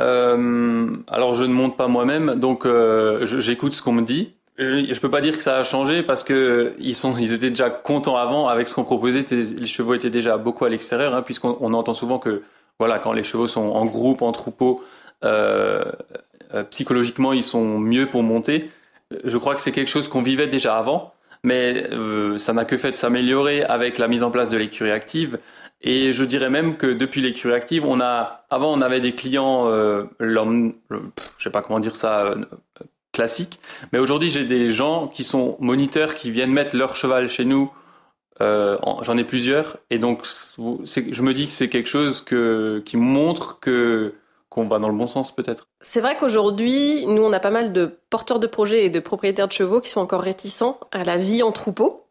Euh, 0.00 0.96
alors 1.08 1.34
je 1.34 1.44
ne 1.44 1.52
monte 1.52 1.76
pas 1.76 1.88
moi-même, 1.88 2.34
donc 2.36 2.66
euh, 2.66 3.24
j'écoute 3.24 3.74
ce 3.74 3.82
qu'on 3.82 3.92
me 3.92 4.02
dit. 4.02 4.32
Je, 4.58 4.92
je 4.92 5.00
peux 5.00 5.10
pas 5.10 5.20
dire 5.20 5.36
que 5.36 5.42
ça 5.42 5.58
a 5.58 5.62
changé 5.62 6.02
parce 6.02 6.24
que 6.24 6.74
ils 6.78 6.94
sont, 6.94 7.16
ils 7.18 7.34
étaient 7.34 7.50
déjà 7.50 7.68
contents 7.70 8.16
avant 8.16 8.48
avec 8.48 8.68
ce 8.68 8.74
qu'on 8.74 8.84
proposait. 8.84 9.24
Les 9.30 9.66
chevaux 9.66 9.94
étaient 9.94 10.10
déjà 10.10 10.38
beaucoup 10.38 10.64
à 10.64 10.68
l'extérieur, 10.68 11.14
hein, 11.14 11.22
puisqu'on 11.22 11.74
entend 11.74 11.92
souvent 11.92 12.18
que 12.18 12.42
voilà, 12.78 12.98
quand 12.98 13.12
les 13.12 13.22
chevaux 13.22 13.46
sont 13.46 13.68
en 13.68 13.84
groupe, 13.84 14.22
en 14.22 14.32
troupeau, 14.32 14.82
euh, 15.24 15.84
psychologiquement 16.70 17.32
ils 17.32 17.42
sont 17.42 17.78
mieux 17.78 18.06
pour 18.06 18.22
monter. 18.22 18.70
Je 19.24 19.38
crois 19.38 19.54
que 19.54 19.60
c'est 19.60 19.72
quelque 19.72 19.90
chose 19.90 20.08
qu'on 20.08 20.22
vivait 20.22 20.46
déjà 20.46 20.76
avant, 20.76 21.12
mais 21.42 21.88
ça 22.38 22.52
n'a 22.54 22.64
que 22.64 22.76
fait 22.76 22.90
de 22.90 22.96
s'améliorer 22.96 23.62
avec 23.62 23.98
la 23.98 24.08
mise 24.08 24.22
en 24.22 24.30
place 24.30 24.48
de 24.48 24.56
l'écurie 24.56 24.90
active. 24.90 25.38
Et 25.82 26.12
je 26.12 26.24
dirais 26.24 26.50
même 26.50 26.76
que 26.76 26.86
depuis 26.86 27.20
l'écurie 27.20 27.54
active, 27.54 27.84
on 27.84 28.00
a, 28.00 28.44
avant 28.50 28.72
on 28.72 28.80
avait 28.80 29.00
des 29.00 29.14
clients, 29.14 29.68
euh, 29.68 30.04
je 30.20 31.42
sais 31.42 31.50
pas 31.50 31.62
comment 31.62 31.80
dire 31.80 31.94
ça, 31.94 32.24
euh, 32.24 32.36
classiques, 33.12 33.60
mais 33.92 33.98
aujourd'hui 33.98 34.30
j'ai 34.30 34.44
des 34.44 34.70
gens 34.70 35.06
qui 35.06 35.22
sont 35.22 35.56
moniteurs, 35.60 36.14
qui 36.14 36.30
viennent 36.30 36.52
mettre 36.52 36.76
leur 36.76 36.96
cheval 36.96 37.28
chez 37.28 37.44
nous. 37.44 37.70
Euh, 38.42 38.76
J'en 39.00 39.16
ai 39.16 39.24
plusieurs, 39.24 39.78
et 39.88 39.98
donc 39.98 40.24
je 40.26 41.22
me 41.22 41.32
dis 41.32 41.46
que 41.46 41.52
c'est 41.52 41.68
quelque 41.68 41.88
chose 41.88 42.22
qui 42.22 42.96
montre 42.96 43.58
qu'on 43.60 44.66
va 44.66 44.78
dans 44.78 44.88
le 44.88 44.96
bon 44.96 45.06
sens 45.06 45.34
peut-être. 45.34 45.68
C'est 45.80 46.00
vrai 46.00 46.16
qu'aujourd'hui, 46.18 47.06
nous 47.06 47.22
on 47.22 47.32
a 47.32 47.40
pas 47.40 47.50
mal 47.50 47.72
de 47.72 47.98
porteurs 48.10 48.38
de 48.38 48.46
projets 48.46 48.84
et 48.84 48.90
de 48.90 49.00
propriétaires 49.00 49.48
de 49.48 49.52
chevaux 49.52 49.80
qui 49.80 49.88
sont 49.88 50.00
encore 50.00 50.22
réticents 50.22 50.78
à 50.92 51.04
la 51.04 51.16
vie 51.16 51.42
en 51.42 51.52
troupeau. 51.52 52.05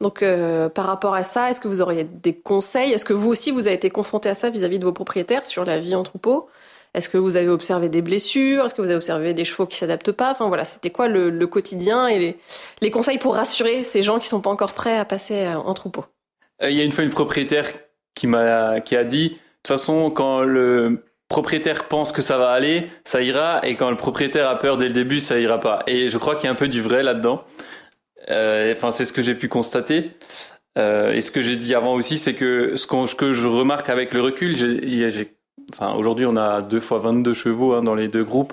Donc, 0.00 0.22
euh, 0.22 0.68
par 0.68 0.86
rapport 0.86 1.14
à 1.14 1.22
ça, 1.22 1.50
est-ce 1.50 1.60
que 1.60 1.68
vous 1.68 1.82
auriez 1.82 2.04
des 2.04 2.34
conseils? 2.34 2.92
Est-ce 2.92 3.04
que 3.04 3.12
vous 3.12 3.28
aussi, 3.28 3.50
vous 3.50 3.66
avez 3.66 3.76
été 3.76 3.90
confronté 3.90 4.30
à 4.30 4.34
ça 4.34 4.48
vis-à-vis 4.48 4.78
de 4.78 4.84
vos 4.84 4.92
propriétaires 4.92 5.44
sur 5.44 5.64
la 5.64 5.78
vie 5.78 5.94
en 5.94 6.02
troupeau 6.02 6.48
Est-ce 6.94 7.10
que 7.10 7.18
vous 7.18 7.36
avez 7.36 7.48
observé 7.48 7.90
des 7.90 8.00
blessures? 8.00 8.64
Est-ce 8.64 8.74
que 8.74 8.80
vous 8.80 8.88
avez 8.88 8.96
observé 8.96 9.34
des 9.34 9.44
chevaux 9.44 9.66
qui 9.66 9.76
s'adaptent 9.76 10.12
pas? 10.12 10.30
Enfin 10.30 10.48
voilà, 10.48 10.64
c'était 10.64 10.90
quoi 10.90 11.08
le, 11.08 11.46
quotidien 11.46 12.08
et 12.08 12.38
les, 12.80 12.90
conseils 12.90 13.18
pour 13.18 13.34
rassurer 13.34 13.84
ces 13.84 14.02
gens 14.02 14.18
qui 14.18 14.28
sont 14.28 14.40
pas 14.40 14.50
encore 14.50 14.72
prêts 14.72 14.96
à 14.96 15.04
passer 15.04 15.44
euh, 15.44 15.56
en 15.56 15.74
troupeau 15.74 16.06
euh, 16.62 16.70
Il 16.70 16.76
y 16.76 16.80
a 16.80 16.84
une 16.84 16.92
fois 16.92 17.04
une 17.04 17.10
propriétaire 17.10 17.66
qui 18.14 18.26
qui 18.84 18.96
a 18.96 19.04
dit 19.04 19.28
de 19.28 19.34
toute 19.34 19.68
façon 19.68 20.10
quand 20.10 20.40
le 20.40 21.04
propriétaire 21.30 21.84
pense 21.84 22.10
que 22.10 22.22
ça 22.22 22.36
va 22.36 22.50
aller, 22.50 22.88
ça 23.04 23.22
ira, 23.22 23.60
et 23.62 23.76
quand 23.76 23.88
le 23.88 23.96
propriétaire 23.96 24.48
a 24.48 24.58
peur 24.58 24.76
dès 24.76 24.88
le 24.88 24.92
début, 24.92 25.20
ça 25.20 25.38
ira 25.38 25.60
pas. 25.60 25.84
Et 25.86 26.08
je 26.08 26.18
crois 26.18 26.34
qu'il 26.34 26.46
y 26.46 26.48
a 26.48 26.50
un 26.50 26.56
peu 26.56 26.68
du 26.68 26.82
vrai 26.82 27.02
là-dedans. 27.02 27.42
Euh, 28.28 28.72
enfin, 28.72 28.90
c'est 28.90 29.04
ce 29.04 29.12
que 29.12 29.22
j'ai 29.22 29.34
pu 29.34 29.48
constater. 29.48 30.10
Euh, 30.78 31.12
et 31.12 31.20
ce 31.20 31.30
que 31.30 31.40
j'ai 31.40 31.56
dit 31.56 31.74
avant 31.74 31.94
aussi, 31.94 32.18
c'est 32.18 32.34
que 32.34 32.76
ce, 32.76 32.86
que 32.86 33.32
je 33.32 33.48
remarque 33.48 33.88
avec 33.88 34.12
le 34.14 34.22
recul, 34.22 34.54
aujourd'hui 35.80 36.26
on 36.26 36.36
a 36.36 36.62
deux 36.62 36.80
fois 36.80 36.98
22 36.98 37.34
chevaux 37.34 37.74
hein, 37.74 37.82
dans 37.82 37.94
les 37.94 38.08
deux 38.08 38.24
groupes, 38.24 38.52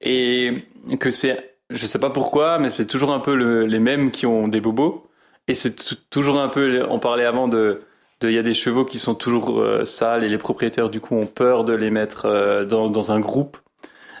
et 0.00 0.56
que 0.98 1.10
c'est 1.10 1.52
je 1.70 1.86
sais 1.86 1.98
pas 1.98 2.10
pourquoi, 2.10 2.58
mais 2.58 2.68
c'est 2.68 2.86
toujours 2.86 3.12
un 3.12 3.20
peu 3.20 3.32
les 3.64 3.78
mêmes 3.78 4.10
qui 4.10 4.26
ont 4.26 4.48
des 4.48 4.60
bobos. 4.60 5.06
Et 5.48 5.54
c'est 5.54 6.08
toujours 6.10 6.38
un 6.40 6.48
peu, 6.48 6.84
on 6.88 6.98
parlait 6.98 7.24
avant 7.24 7.48
de, 7.48 7.80
il 8.22 8.32
y 8.32 8.38
a 8.38 8.42
des 8.42 8.54
chevaux 8.54 8.84
qui 8.84 8.98
sont 8.98 9.14
toujours 9.14 9.60
euh, 9.60 9.84
sales 9.84 10.22
et 10.22 10.28
les 10.28 10.38
propriétaires 10.38 10.90
du 10.90 11.00
coup 11.00 11.16
ont 11.16 11.26
peur 11.26 11.64
de 11.64 11.72
les 11.72 11.90
mettre 11.90 12.26
euh, 12.26 12.64
dans, 12.64 13.12
un 13.12 13.20
groupe. 13.20 13.56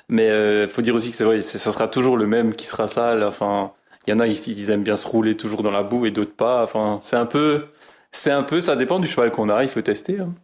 Mais 0.08 0.28
il 0.62 0.68
faut 0.68 0.82
dire 0.82 0.94
aussi 0.94 1.10
que 1.10 1.16
c'est 1.16 1.24
vrai, 1.24 1.42
ça 1.42 1.70
sera 1.70 1.88
toujours 1.88 2.16
le 2.16 2.26
même 2.26 2.54
qui 2.54 2.66
sera 2.66 2.86
sale. 2.86 3.24
Enfin, 3.24 3.72
il 4.06 4.10
y 4.10 4.14
en 4.14 4.18
a 4.18 4.26
ils, 4.26 4.48
ils, 4.48 4.70
aiment 4.70 4.82
bien 4.82 4.96
se 4.96 5.06
rouler 5.06 5.36
toujours 5.36 5.62
dans 5.62 5.70
la 5.70 5.82
boue 5.82 6.06
et 6.06 6.10
d'autres 6.10 6.34
pas. 6.34 6.62
Enfin, 6.62 7.00
c'est 7.02 7.16
un 7.16 7.26
peu, 7.26 7.66
c'est 8.10 8.32
un 8.32 8.42
peu, 8.42 8.60
ça 8.60 8.76
dépend 8.76 8.98
du 8.98 9.06
cheval 9.06 9.30
qu'on 9.30 9.48
a. 9.48 9.62
Il 9.62 9.68
faut 9.68 9.80
tester. 9.80 10.20
Hein. 10.20 10.34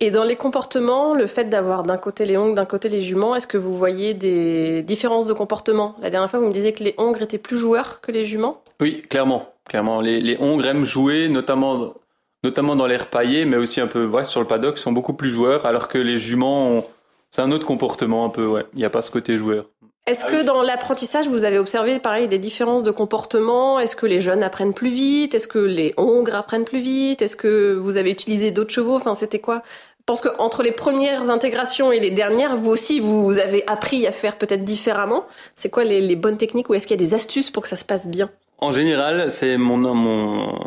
Et 0.00 0.10
dans 0.10 0.24
les 0.24 0.34
comportements, 0.34 1.14
le 1.14 1.28
fait 1.28 1.44
d'avoir 1.44 1.84
d'un 1.84 1.96
côté 1.96 2.24
les 2.24 2.36
hongres, 2.36 2.54
d'un 2.54 2.64
côté 2.64 2.88
les 2.88 3.02
juments, 3.02 3.36
est-ce 3.36 3.46
que 3.46 3.56
vous 3.56 3.76
voyez 3.76 4.14
des 4.14 4.82
différences 4.82 5.28
de 5.28 5.32
comportement? 5.32 5.94
La 6.02 6.10
dernière 6.10 6.28
fois, 6.28 6.40
vous 6.40 6.48
me 6.48 6.52
disiez 6.52 6.72
que 6.72 6.82
les 6.82 6.94
hongres 6.98 7.22
étaient 7.22 7.38
plus 7.38 7.56
joueurs 7.56 8.00
que 8.00 8.10
les 8.10 8.24
juments? 8.24 8.62
Oui, 8.80 9.02
clairement. 9.08 9.52
clairement. 9.64 10.00
Les, 10.00 10.20
les 10.20 10.36
hongres 10.40 10.66
aiment 10.66 10.84
jouer, 10.84 11.28
notamment, 11.28 11.94
notamment 12.42 12.74
dans 12.74 12.88
l'air 12.88 13.06
paillé, 13.06 13.44
mais 13.44 13.56
aussi 13.56 13.80
un 13.80 13.86
peu 13.86 14.04
ouais, 14.06 14.24
sur 14.24 14.40
le 14.40 14.46
paddock, 14.46 14.76
sont 14.76 14.90
beaucoup 14.90 15.12
plus 15.12 15.30
joueurs, 15.30 15.66
alors 15.66 15.86
que 15.86 15.98
les 15.98 16.18
juments, 16.18 16.84
c'est 17.30 17.42
un 17.42 17.52
autre 17.52 17.64
comportement 17.64 18.24
un 18.24 18.30
peu. 18.30 18.46
Ouais. 18.46 18.66
Il 18.72 18.80
n'y 18.80 18.84
a 18.84 18.90
pas 18.90 19.02
ce 19.02 19.10
côté 19.12 19.38
joueur. 19.38 19.66
Est-ce 20.04 20.24
que 20.24 20.42
dans 20.42 20.62
l'apprentissage, 20.62 21.28
vous 21.28 21.44
avez 21.44 21.58
observé 21.58 22.00
pareil 22.00 22.26
des 22.26 22.38
différences 22.38 22.82
de 22.82 22.90
comportement? 22.90 23.78
Est-ce 23.78 23.94
que 23.94 24.06
les 24.06 24.20
jeunes 24.20 24.42
apprennent 24.42 24.74
plus 24.74 24.90
vite? 24.90 25.36
Est-ce 25.36 25.46
que 25.46 25.60
les 25.60 25.94
hongres 25.96 26.34
apprennent 26.34 26.64
plus 26.64 26.80
vite? 26.80 27.22
Est-ce 27.22 27.36
que 27.36 27.74
vous 27.74 27.96
avez 27.96 28.10
utilisé 28.10 28.50
d'autres 28.50 28.74
chevaux? 28.74 28.96
Enfin, 28.96 29.14
c'était 29.14 29.38
quoi? 29.38 29.62
Je 30.00 30.04
pense 30.04 30.20
qu'entre 30.20 30.64
les 30.64 30.72
premières 30.72 31.30
intégrations 31.30 31.92
et 31.92 32.00
les 32.00 32.10
dernières, 32.10 32.56
vous 32.56 32.70
aussi, 32.70 32.98
vous 32.98 33.38
avez 33.38 33.62
appris 33.68 34.04
à 34.08 34.10
faire 34.10 34.36
peut-être 34.36 34.64
différemment. 34.64 35.24
C'est 35.54 35.70
quoi 35.70 35.84
les, 35.84 36.16
bonnes 36.16 36.36
techniques 36.36 36.68
ou 36.68 36.74
est-ce 36.74 36.88
qu'il 36.88 37.00
y 37.00 37.00
a 37.00 37.06
des 37.06 37.14
astuces 37.14 37.50
pour 37.50 37.62
que 37.62 37.68
ça 37.68 37.76
se 37.76 37.84
passe 37.84 38.08
bien? 38.08 38.28
En 38.58 38.72
général, 38.72 39.30
c'est 39.30 39.56
mon, 39.56 39.76
mon 39.76 40.58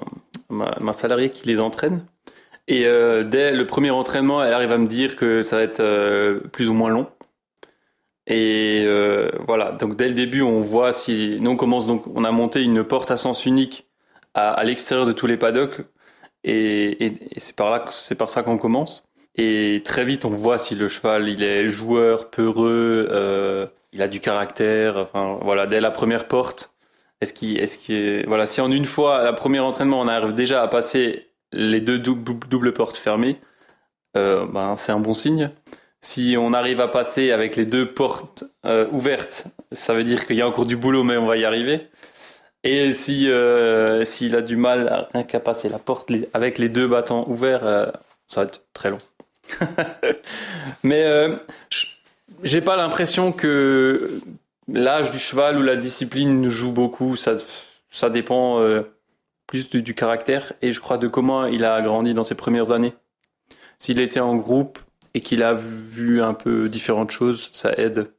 ma, 0.49 0.93
salarié 0.93 1.31
qui 1.31 1.45
les 1.45 1.59
entraîne. 1.59 2.05
Et 2.69 2.85
euh, 2.85 3.25
dès 3.25 3.51
le 3.51 3.67
premier 3.67 3.91
entraînement, 3.91 4.41
elle 4.41 4.53
arrive 4.53 4.71
à 4.71 4.77
me 4.77 4.87
dire 4.87 5.17
que 5.17 5.41
ça 5.41 5.57
va 5.57 5.63
être 5.63 5.81
euh, 5.81 6.39
plus 6.53 6.69
ou 6.69 6.73
moins 6.73 6.89
long. 6.89 7.07
Et 8.27 8.83
euh, 8.85 9.29
voilà, 9.47 9.71
donc 9.71 9.95
dès 9.95 10.07
le 10.07 10.13
début, 10.13 10.41
on 10.41 10.61
voit 10.61 10.91
si 10.93 11.37
nous 11.41 11.51
on 11.51 11.55
commence 11.55 11.85
donc, 11.85 12.07
on 12.07 12.23
a 12.23 12.31
monté 12.31 12.61
une 12.61 12.83
porte 12.83 13.11
à 13.11 13.17
sens 13.17 13.45
unique 13.45 13.87
à, 14.33 14.63
l'extérieur 14.63 15.05
de 15.05 15.13
tous 15.13 15.27
les 15.27 15.37
paddocks, 15.37 15.81
et, 16.43 17.13
c'est 17.37 17.55
par 17.55 17.71
là, 17.71 17.81
c'est 17.89 18.15
par 18.15 18.29
ça 18.29 18.43
qu'on 18.43 18.57
commence. 18.57 19.07
Et 19.35 19.81
très 19.85 20.05
vite, 20.05 20.25
on 20.25 20.29
voit 20.29 20.57
si 20.57 20.75
le 20.75 20.87
cheval, 20.87 21.29
il 21.29 21.43
est 21.43 21.67
joueur, 21.69 22.29
peureux, 22.29 23.07
euh, 23.11 23.67
il 23.93 24.01
a 24.01 24.07
du 24.07 24.19
caractère. 24.19 24.97
Enfin, 24.97 25.39
voilà, 25.41 25.67
dès 25.67 25.81
la 25.81 25.91
première 25.91 26.27
porte, 26.27 26.73
est-ce 27.21 27.33
qu'il, 27.33 27.59
est-ce 27.59 28.27
voilà, 28.27 28.45
si 28.45 28.61
en 28.61 28.71
une 28.71 28.85
fois, 28.85 29.23
la 29.23 29.33
première 29.33 29.65
entraînement, 29.65 29.99
on 29.99 30.07
arrive 30.07 30.33
déjà 30.33 30.61
à 30.61 30.67
passer 30.67 31.27
les 31.53 31.81
deux 31.81 31.99
doubles, 31.99 32.73
portes 32.73 32.97
fermées, 32.97 33.39
euh, 34.17 34.45
ben 34.47 34.75
c'est 34.75 34.91
un 34.91 34.99
bon 34.99 35.13
signe. 35.13 35.51
Si 36.01 36.35
on 36.37 36.53
arrive 36.53 36.81
à 36.81 36.87
passer 36.87 37.31
avec 37.31 37.55
les 37.55 37.65
deux 37.65 37.91
portes 37.91 38.43
euh, 38.65 38.87
ouvertes, 38.91 39.47
ça 39.71 39.93
veut 39.93 40.03
dire 40.03 40.25
qu'il 40.25 40.35
y 40.35 40.41
a 40.41 40.47
encore 40.47 40.65
du 40.65 40.77
boulot, 40.77 41.03
mais 41.03 41.17
on 41.17 41.25
va 41.25 41.37
y 41.37 41.45
arriver. 41.45 41.87
Et 42.63 42.93
si 42.93 43.29
euh, 43.29 44.03
s'il 44.05 44.35
a 44.35 44.41
du 44.41 44.55
mal 44.55 44.87
à 44.87 45.09
rien 45.13 45.23
qu'à 45.23 45.39
passer 45.39 45.69
la 45.69 45.79
porte 45.79 46.11
avec 46.33 46.57
les 46.57 46.69
deux 46.69 46.87
battants 46.87 47.25
ouverts, 47.27 47.65
euh, 47.65 47.87
ça 48.27 48.41
va 48.41 48.47
être 48.47 48.61
très 48.73 48.89
long. 48.89 48.99
Mais 50.83 51.05
j'ai 52.43 52.61
pas 52.61 52.75
l'impression 52.75 53.31
que 53.31 54.19
l'âge 54.67 55.11
du 55.11 55.19
cheval 55.19 55.57
ou 55.59 55.61
la 55.61 55.75
discipline 55.75 56.49
joue 56.49 56.71
beaucoup. 56.71 57.15
Ça, 57.15 57.35
ça 57.91 58.09
dépend 58.09 58.59
plus 59.47 59.69
du, 59.69 59.93
caractère 59.93 60.53
et 60.61 60.71
je 60.71 60.79
crois 60.79 60.97
de 60.97 61.07
comment 61.07 61.45
il 61.45 61.63
a 61.65 61.81
grandi 61.81 62.13
dans 62.13 62.23
ses 62.23 62.35
premières 62.35 62.71
années. 62.71 62.93
S'il 63.79 63.99
était 63.99 64.19
en 64.19 64.35
groupe 64.35 64.79
et 65.15 65.21
qu'il 65.21 65.41
a 65.41 65.53
vu 65.53 66.21
un 66.21 66.33
peu 66.33 66.67
différentes 66.69 67.09
choses, 67.09 67.49
ça 67.53 67.71
aide. 67.77 68.11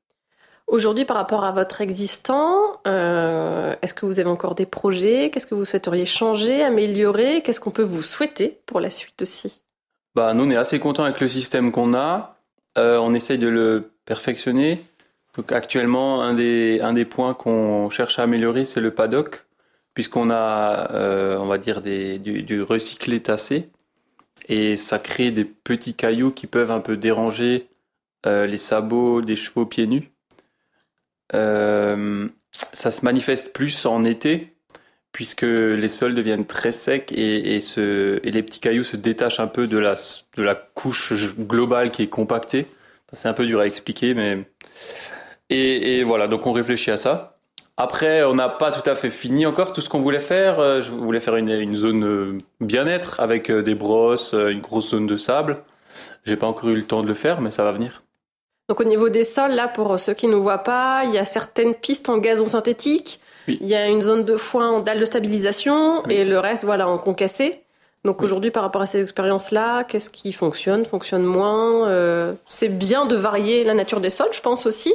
Aujourd'hui, 0.67 1.05
par 1.05 1.17
rapport 1.17 1.45
à 1.45 1.53
votre 1.53 1.81
existant, 1.83 2.81
euh, 2.89 3.77
est-ce 3.83 3.95
que 3.95 4.07
vous 4.07 4.19
avez 4.19 4.31
encore 4.31 4.57
des 4.57 4.67
projets? 4.67 5.31
Qu'est-ce 5.31 5.47
que 5.47 5.55
vous 5.55 5.67
souhaiteriez 5.67 6.07
changer, 6.07 6.65
améliorer? 6.65 7.43
Qu'est-ce 7.43 7.61
qu'on 7.61 7.71
peut 7.71 7.85
vous 7.85 8.03
souhaiter 8.03 8.61
pour 8.67 8.81
la 8.81 8.91
suite 8.91 9.23
aussi? 9.23 9.63
Bah, 10.17 10.33
nous, 10.33 10.45
on 10.45 10.51
est 10.51 10.57
assez 10.57 10.81
content 10.81 11.05
avec 11.05 11.21
le 11.21 11.29
système 11.29 11.71
qu'on 11.71 11.95
a. 11.95 12.39
Euh, 12.79 12.99
on 12.99 13.13
essaye 13.13 13.39
de 13.39 13.47
le 13.47 13.93
perfectionner. 14.07 14.81
Donc, 15.37 15.53
actuellement, 15.53 16.23
un 16.23 16.33
des, 16.33 16.81
un 16.81 16.95
des 16.95 17.05
points 17.05 17.35
qu'on 17.35 17.91
cherche 17.91 18.19
à 18.19 18.23
améliorer, 18.23 18.65
c'est 18.65 18.81
le 18.81 18.91
paddock, 18.91 19.45
puisqu'on 19.93 20.31
a, 20.31 20.91
euh, 20.93 21.37
on 21.37 21.47
va 21.47 21.59
dire, 21.59 21.83
des, 21.83 22.19
du, 22.19 22.43
du, 22.43 22.63
recyclé 22.63 23.21
tassé. 23.21 23.69
Et 24.49 24.77
ça 24.77 24.99
crée 24.99 25.31
des 25.31 25.45
petits 25.45 25.95
cailloux 25.95 26.31
qui 26.31 26.47
peuvent 26.47 26.71
un 26.71 26.81
peu 26.81 26.97
déranger 26.97 27.69
euh, 28.27 28.47
les 28.47 28.59
sabots 28.59 29.23
des 29.23 29.37
chevaux 29.37 29.67
pieds 29.67 29.87
nus. 29.87 30.11
Euh, 31.35 32.29
ça 32.73 32.91
se 32.91 33.05
manifeste 33.05 33.53
plus 33.53 33.87
en 33.87 34.05
été, 34.05 34.57
puisque 35.13 35.43
les 35.43 35.89
sols 35.89 36.15
deviennent 36.15 36.47
très 36.47 36.73
secs 36.73 37.13
et, 37.13 37.59
les 37.59 38.43
petits 38.43 38.61
cailloux 38.61 38.85
se 38.85 38.97
détachent 38.97 39.41
un 39.41 39.47
peu 39.47 39.67
de 39.67 39.79
la, 39.79 39.95
de 40.37 40.43
la 40.43 40.55
couche 40.55 41.13
globale 41.39 41.91
qui 41.91 42.03
est 42.03 42.09
compactée. 42.09 42.67
C'est 43.13 43.29
un 43.29 43.33
peu 43.33 43.47
dur 43.47 43.61
à 43.61 43.67
expliquer, 43.67 44.15
mais... 44.15 44.47
Et, 45.49 46.03
voilà, 46.03 46.27
donc 46.27 46.47
on 46.47 46.53
réfléchit 46.53 46.91
à 46.91 46.97
ça. 46.97 47.36
Après, 47.77 48.25
on 48.25 48.35
n'a 48.35 48.49
pas 48.49 48.71
tout 48.71 48.89
à 48.89 48.95
fait 48.95 49.11
fini 49.11 49.45
encore 49.45 49.73
tout 49.73 49.81
ce 49.81 49.89
qu'on 49.89 50.01
voulait 50.01 50.21
faire. 50.21 50.59
Euh, 50.61 50.81
je 50.81 50.91
voulais 50.91 51.21
faire 51.21 51.37
une, 51.37 51.77
zone 51.77 52.05
euh, 52.05 52.39
bien-être 52.61 53.21
avec 53.21 53.51
euh, 53.51 53.63
des 53.63 53.75
brosses, 53.75 54.33
une 54.33 54.61
grosse 54.61 54.91
zone 54.91 55.07
de 55.07 55.17
sable. 55.17 55.63
J'ai 56.25 56.37
pas 56.37 56.47
encore 56.47 56.71
eu 56.71 56.77
le 56.77 56.85
temps 56.85 57.03
de 57.03 57.09
le 57.09 57.15
faire, 57.15 57.41
mais 57.41 57.51
ça 57.51 57.65
va 57.65 57.73
venir. 57.73 58.03
Donc 58.69 58.81
au 58.81 58.85
niveau 58.85 59.11
des 59.11 59.25
sols, 59.25 59.53
là, 59.53 59.69
pour 59.69 60.01
ceux 60.01 60.15
qui 60.15 60.27
ne 60.27 60.35
voient 60.35 60.65
pas, 60.65 61.03
il 61.05 61.13
y 61.13 61.19
a 61.19 61.25
certaines 61.25 61.75
pistes 61.75 62.09
en 62.09 62.19
gazon 62.19 62.47
synthétique. 62.47 63.21
Il 63.47 63.67
y 63.67 63.75
a 63.75 63.87
une 63.87 64.01
zone 64.01 64.25
de 64.25 64.37
foin 64.37 64.71
en 64.71 64.81
dalle 64.81 64.99
de 64.99 65.05
stabilisation 65.05 66.03
et 66.07 66.25
le 66.25 66.39
reste, 66.39 66.65
voilà, 66.65 66.89
en 66.89 66.99
concassé. 66.99 67.63
Donc 68.05 68.23
aujourd'hui, 68.23 68.51
par 68.51 68.63
rapport 68.63 68.83
à 68.83 68.87
ces 68.87 69.03
expériences-là, 69.03 69.85
qu'est-ce 69.85 70.11
qui 70.11 70.33
fonctionne, 70.33 70.85
fonctionne 70.85 71.25
moins 71.25 71.89
euh, 71.89 72.35
C'est 72.49 72.69
bien 72.69 73.05
de 73.05 73.17
varier 73.17 73.65
la 73.65 73.75
nature 73.75 74.01
des 74.01 74.11
sols, 74.11 74.33
je 74.33 74.41
pense 74.41 74.65
aussi. 74.65 74.95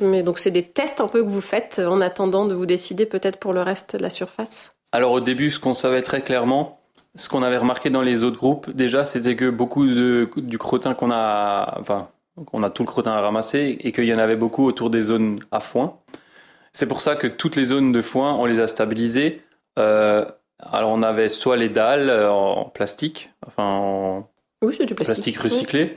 Mais 0.00 0.22
donc 0.22 0.38
c'est 0.38 0.50
des 0.50 0.64
tests 0.64 1.00
un 1.00 1.08
peu 1.08 1.22
que 1.22 1.28
vous 1.28 1.40
faites 1.40 1.78
en 1.78 2.00
attendant 2.00 2.46
de 2.46 2.54
vous 2.54 2.66
décider 2.66 3.06
peut-être 3.06 3.38
pour 3.38 3.52
le 3.52 3.62
reste 3.62 3.96
de 3.96 4.02
la 4.02 4.10
surface. 4.10 4.74
Alors 4.92 5.12
au 5.12 5.20
début, 5.20 5.50
ce 5.50 5.60
qu'on 5.60 5.74
savait 5.74 6.02
très 6.02 6.22
clairement, 6.22 6.78
ce 7.14 7.28
qu'on 7.28 7.42
avait 7.42 7.56
remarqué 7.56 7.90
dans 7.90 8.02
les 8.02 8.22
autres 8.22 8.36
groupes, 8.36 8.70
déjà, 8.70 9.04
c'était 9.04 9.36
que 9.36 9.50
beaucoup 9.50 9.86
de, 9.86 10.28
du 10.36 10.58
crottin 10.58 10.94
qu'on 10.94 11.10
a, 11.10 11.78
enfin, 11.80 12.08
qu'on 12.46 12.62
a 12.62 12.70
tout 12.70 12.82
le 12.82 12.88
crottin 12.88 13.12
à 13.12 13.20
ramasser 13.20 13.78
et 13.80 13.92
qu'il 13.92 14.04
y 14.04 14.14
en 14.14 14.18
avait 14.18 14.36
beaucoup 14.36 14.66
autour 14.66 14.90
des 14.90 15.02
zones 15.02 15.40
à 15.50 15.60
foin. 15.60 15.98
C'est 16.72 16.86
pour 16.86 17.00
ça 17.00 17.16
que 17.16 17.26
toutes 17.26 17.56
les 17.56 17.64
zones 17.64 17.92
de 17.92 18.02
foin, 18.02 18.34
on 18.34 18.44
les 18.44 18.60
a 18.60 18.66
stabilisées. 18.66 19.42
Euh, 19.78 20.24
alors 20.58 20.90
on 20.90 21.02
avait 21.02 21.28
soit 21.28 21.56
les 21.56 21.68
dalles 21.68 22.08
euh, 22.08 22.30
en 22.30 22.64
plastique, 22.64 23.30
enfin 23.46 23.64
en 23.64 24.22
oui, 24.62 24.78
du 24.86 24.94
plastique. 24.94 25.38
recyclé, 25.38 25.82
euh, 25.82 25.96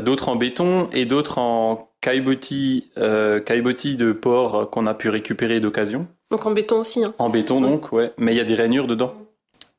d'autres 0.00 0.28
en 0.28 0.36
béton 0.36 0.88
et 0.92 1.04
d'autres 1.04 1.38
en 1.38 1.78
caillebotis, 2.00 2.90
de 2.96 4.12
porc 4.12 4.70
qu'on 4.70 4.86
a 4.86 4.94
pu 4.94 5.08
récupérer 5.08 5.60
d'occasion. 5.60 6.06
Donc 6.30 6.46
en 6.46 6.50
béton 6.50 6.80
aussi. 6.80 7.04
Hein. 7.04 7.14
En 7.18 7.28
béton 7.28 7.60
donc, 7.60 7.92
ouais. 7.92 8.12
Mais 8.18 8.32
il 8.32 8.36
y 8.36 8.40
a 8.40 8.44
des 8.44 8.54
rainures 8.54 8.86
dedans. 8.86 9.14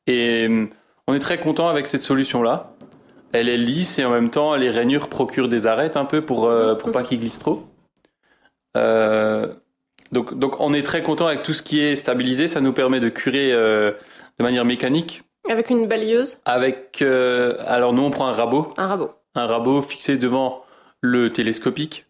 Et 0.06 0.48
on 1.06 1.14
est 1.14 1.18
très 1.18 1.38
content 1.38 1.68
avec 1.68 1.86
cette 1.86 2.02
solution-là. 2.02 2.74
Elle 3.32 3.48
est 3.48 3.56
lisse 3.56 3.98
et 3.98 4.04
en 4.04 4.10
même 4.10 4.30
temps 4.30 4.54
les 4.54 4.70
rainures 4.70 5.08
procurent 5.08 5.48
des 5.48 5.66
arêtes 5.66 5.96
un 5.96 6.04
peu 6.04 6.22
pour 6.22 6.50
pour 6.78 6.92
pas 6.92 7.02
qu'ils 7.02 7.20
glissent 7.20 7.38
trop. 7.38 7.64
Euh, 8.76 9.46
donc, 10.12 10.38
donc 10.38 10.60
on 10.60 10.72
est 10.72 10.82
très 10.82 11.02
content 11.02 11.26
avec 11.26 11.42
tout 11.42 11.52
ce 11.52 11.62
qui 11.62 11.80
est 11.80 11.96
stabilisé. 11.96 12.46
Ça 12.46 12.60
nous 12.60 12.72
permet 12.72 13.00
de 13.00 13.08
curer 13.08 13.52
euh, 13.52 13.92
de 14.38 14.44
manière 14.44 14.64
mécanique. 14.64 15.22
Avec 15.48 15.70
une 15.70 15.86
balayeuse 15.86 16.38
Avec. 16.44 17.00
Euh, 17.02 17.56
alors 17.66 17.92
nous, 17.92 18.02
on 18.02 18.10
prend 18.10 18.26
un 18.28 18.32
rabot. 18.32 18.74
Un 18.76 18.86
rabot. 18.86 19.10
Un 19.36 19.46
rabot 19.46 19.82
fixé 19.82 20.16
devant 20.16 20.64
le 21.00 21.32
télescopique. 21.32 22.06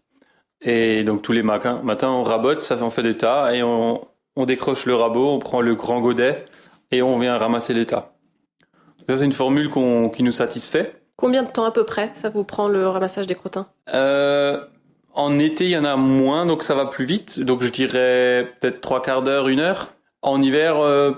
Et 0.62 1.04
donc 1.04 1.20
tous 1.22 1.32
les 1.32 1.42
matins, 1.42 1.80
matin, 1.82 2.08
on 2.08 2.22
rabote, 2.22 2.62
ça 2.62 2.76
fait, 2.76 2.82
on 2.82 2.90
fait 2.90 3.02
des 3.02 3.16
tas 3.16 3.54
et 3.54 3.62
on, 3.62 4.00
on 4.36 4.46
décroche 4.46 4.86
le 4.86 4.94
rabot, 4.94 5.28
on 5.28 5.38
prend 5.38 5.60
le 5.60 5.74
grand 5.74 6.00
godet 6.00 6.46
et 6.90 7.02
on 7.02 7.18
vient 7.18 7.36
ramasser 7.36 7.74
les 7.74 7.84
tas. 7.84 8.14
Ça, 9.08 9.16
c'est 9.16 9.24
une 9.24 9.32
formule 9.32 9.70
qui 10.12 10.22
nous 10.22 10.32
satisfait. 10.32 10.94
Combien 11.16 11.42
de 11.42 11.50
temps 11.50 11.64
à 11.64 11.72
peu 11.72 11.84
près 11.84 12.10
ça 12.14 12.28
vous 12.28 12.44
prend 12.44 12.68
le 12.68 12.88
ramassage 12.88 13.26
des 13.26 13.34
crottins? 13.34 13.66
Euh, 13.94 14.60
en 15.14 15.38
été, 15.38 15.64
il 15.64 15.70
y 15.70 15.78
en 15.78 15.84
a 15.84 15.96
moins, 15.96 16.46
donc 16.46 16.62
ça 16.62 16.74
va 16.74 16.86
plus 16.86 17.04
vite. 17.04 17.40
Donc 17.40 17.62
je 17.62 17.72
dirais 17.72 18.52
peut-être 18.60 18.80
trois 18.80 19.02
quarts 19.02 19.22
d'heure, 19.22 19.48
une 19.48 19.60
heure. 19.60 19.88
En 20.22 20.42
hiver, 20.42 20.78
euh, 20.78 21.12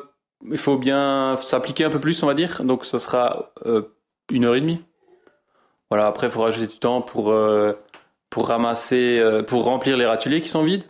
il 0.50 0.58
faut 0.58 0.76
bien 0.76 1.36
s'appliquer 1.36 1.84
un 1.84 1.90
peu 1.90 2.00
plus, 2.00 2.22
on 2.22 2.26
va 2.26 2.34
dire. 2.34 2.62
Donc 2.62 2.84
ça 2.84 2.98
sera 2.98 3.52
euh, 3.66 3.82
une 4.30 4.44
heure 4.44 4.54
et 4.54 4.60
demie. 4.60 4.80
Voilà. 5.90 6.06
Après, 6.06 6.26
il 6.26 6.30
faut 6.30 6.42
rajouter 6.42 6.66
du 6.66 6.78
temps 6.78 7.00
pour 7.02 7.30
euh, 7.30 7.72
pour 8.30 8.48
ramasser, 8.48 9.22
pour 9.46 9.64
remplir 9.64 9.96
les 9.96 10.04
râteliers 10.04 10.42
qui 10.42 10.48
sont 10.48 10.62
vides. 10.62 10.84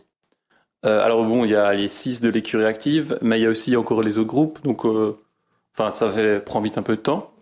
Euh, 0.87 1.02
alors 1.02 1.25
bon, 1.25 1.45
il 1.45 1.50
y 1.50 1.57
a 1.57 1.73
les 1.75 1.88
6 1.88 2.21
de 2.21 2.28
l'écurie 2.28 2.64
active, 2.64 3.19
mais 3.21 3.38
il 3.38 3.43
y 3.43 3.47
a 3.47 3.49
aussi 3.49 3.76
encore 3.76 4.02
les 4.02 4.19
autres 4.19 4.28
groupes, 4.28 4.62
donc 4.62 4.85
euh, 4.87 5.19
enfin 5.75 5.90
ça 5.90 6.09
prend 6.45 6.61
vite 6.61 6.78
un 6.78 6.83
peu 6.83 6.97
de 6.97 7.00
temps. 7.00 7.33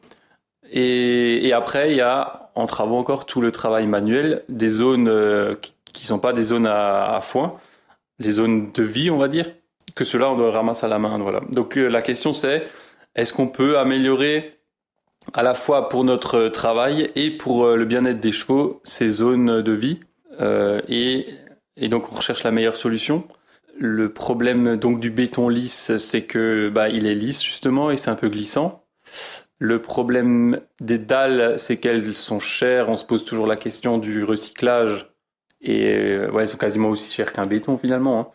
Et, 0.71 1.47
et, 1.47 1.53
après, 1.53 1.93
il 1.93 1.97
y 1.97 2.01
a 2.01 2.51
en 2.57 2.67
travaux 2.67 2.97
encore 2.97 3.27
tout 3.27 3.41
le 3.41 3.53
travail 3.53 3.87
manuel 3.87 4.43
des 4.49 4.69
zones 4.69 5.09
euh, 5.09 5.55
qui 5.93 6.03
ne 6.03 6.07
sont 6.07 6.19
pas 6.19 6.33
des 6.33 6.43
zones 6.43 6.67
à, 6.67 7.15
à, 7.15 7.21
foin, 7.21 7.57
les 8.19 8.31
zones 8.31 8.73
de 8.73 8.83
vie, 8.83 9.11
on 9.11 9.19
va 9.19 9.29
dire, 9.29 9.47
que 9.95 10.05
cela 10.05 10.31
on 10.31 10.35
doit 10.35 10.51
ramasser 10.51 10.87
à 10.87 10.89
la 10.89 10.99
main. 10.99 11.19
Voilà. 11.19 11.41
Donc 11.53 11.77
la 11.77 12.03
question 12.03 12.33
c'est 12.33 12.67
est-ce 13.15 13.33
qu'on 13.33 13.49
peut 13.49 13.79
améliorer 13.79 14.56
à 15.35 15.42
la 15.42 15.54
fois 15.54 15.88
pour 15.88 16.04
notre 16.04 16.49
travail 16.49 17.11
et 17.14 17.30
pour 17.30 17.66
le 17.68 17.85
bien-être 17.85 18.21
des 18.21 18.33
chevaux 18.33 18.80
ces 18.85 19.09
zones 19.09 19.62
de 19.62 19.73
vie 19.73 20.00
et 20.88 21.26
et 21.76 21.88
donc 21.88 22.11
on 22.11 22.16
recherche 22.16 22.42
la 22.42 22.50
meilleure 22.50 22.76
solution. 22.76 23.25
Le 23.78 24.12
problème 24.12 24.76
donc 24.76 25.00
du 25.00 25.11
béton 25.11 25.49
lisse, 25.49 25.97
c'est 25.99 26.23
que 26.23 26.71
bah, 26.71 26.88
il 26.88 27.06
est 27.06 27.14
lisse 27.14 27.42
justement 27.45 27.90
et 27.90 27.97
c'est 27.97 28.11
un 28.11 28.14
peu 28.14 28.28
glissant. 28.28 28.85
Le 29.59 29.80
problème 29.80 30.61
des 30.80 30.99
dalles, 30.99 31.59
c'est 31.59 31.76
qu'elles 31.76 32.14
sont 32.14 32.40
chères. 32.40 32.88
On 32.88 32.97
se 32.97 33.04
pose 33.04 33.25
toujours 33.25 33.47
la 33.47 33.56
question 33.56 33.99
du 33.99 34.25
recyclage. 34.25 35.11
Et 35.62 35.92
euh, 35.95 36.30
ouais, 36.30 36.42
elles 36.42 36.49
sont 36.49 36.59
quasiment 36.59 36.90
aussi 36.90 37.11
chères 37.11 37.33
qu'un 37.33 37.47
béton 37.47 37.76
finalement. 37.78 38.21
Hein. 38.21 38.28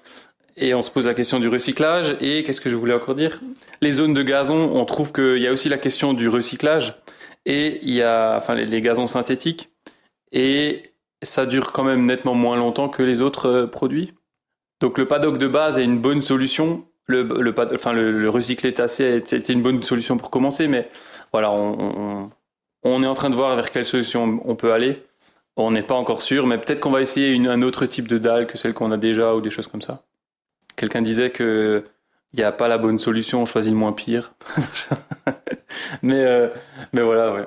Et 0.58 0.74
on 0.74 0.82
se 0.82 0.92
pose 0.92 1.08
la 1.08 1.14
question 1.14 1.40
du 1.40 1.48
recyclage. 1.48 2.16
Et 2.22 2.44
qu'est-ce 2.44 2.62
que 2.62 2.70
je 2.70 2.76
voulais 2.76 2.94
encore 2.94 3.16
dire? 3.16 3.40
Les 3.82 3.92
zones 3.92 4.14
de 4.14 4.24
gazon, 4.24 4.72
on 4.74 4.86
trouve 4.86 5.12
qu'il 5.14 5.38
y 5.38 5.48
a 5.48 5.52
aussi 5.52 5.70
la 5.70 5.78
question 5.78 6.14
du 6.14 6.30
recyclage. 6.30 7.02
Et 7.46 7.80
il 7.84 7.94
y 7.94 8.02
a 8.02 8.36
enfin 8.38 8.56
les, 8.56 8.66
les 8.66 8.82
gazons 8.82 9.08
synthétiques. 9.08 9.70
Et 10.32 10.84
ça 11.24 11.46
dure 11.46 11.72
quand 11.72 11.84
même 11.84 12.06
nettement 12.06 12.34
moins 12.34 12.58
longtemps 12.58 12.90
que 12.90 13.04
les 13.04 13.22
autres 13.22 13.48
euh, 13.48 13.68
produits. 13.68 14.14
Donc 14.80 14.98
le 14.98 15.08
paddock 15.08 15.38
de 15.38 15.48
base 15.48 15.78
est 15.78 15.84
une 15.84 16.00
bonne 16.00 16.22
solution. 16.22 16.86
Le, 17.08 17.24
le, 17.24 17.54
enfin, 17.74 17.94
le, 17.94 18.12
le 18.12 18.30
recyclé 18.30 18.74
tassé 18.74 19.18
était 19.18 19.54
une 19.54 19.62
bonne 19.62 19.84
solution 19.84 20.18
pour 20.18 20.30
commencer, 20.30 20.68
mais 20.68 20.88
voilà, 21.32 21.52
on, 21.52 22.30
on, 22.84 23.04
est 23.04 23.08
en 23.08 23.14
train 23.14 23.30
de 23.30 23.36
voir 23.36 23.56
vers 23.56 23.70
quelle 23.72 23.86
solution 23.86 24.42
on 24.46 24.56
peut 24.56 24.72
aller. 24.72 25.04
On 25.58 25.72
n'est 25.72 25.84
pas 25.84 25.96
encore 25.96 26.22
sûr, 26.22 26.48
mais 26.48 26.58
peut-être 26.58 26.80
qu'on 26.80 26.92
va 26.92 27.02
essayer 27.02 27.36
un 27.48 27.62
autre 27.62 27.86
type 27.86 28.08
de 28.08 28.18
dalle 28.18 28.48
que 28.48 28.58
celle 28.58 28.74
qu'on 28.74 28.92
a 28.92 28.98
déjà 28.98 29.36
ou 29.36 29.42
des 29.42 29.50
choses 29.50 29.68
comme 29.68 29.82
ça. 29.82 30.04
Quelqu'un 30.76 31.02
disait 31.02 31.32
que 31.32 31.84
il 32.34 32.40
n'y 32.40 32.46
a 32.46 32.52
pas 32.52 32.68
la 32.68 32.78
bonne 32.78 33.00
solution, 33.00 33.42
on 33.42 33.46
choisit 33.46 33.74
le 33.74 33.78
moins 33.78 33.92
pire. 33.92 34.34
mais, 36.02 36.24
euh, 36.24 36.48
mais 36.94 37.02
voilà, 37.02 37.34
ouais. 37.34 37.46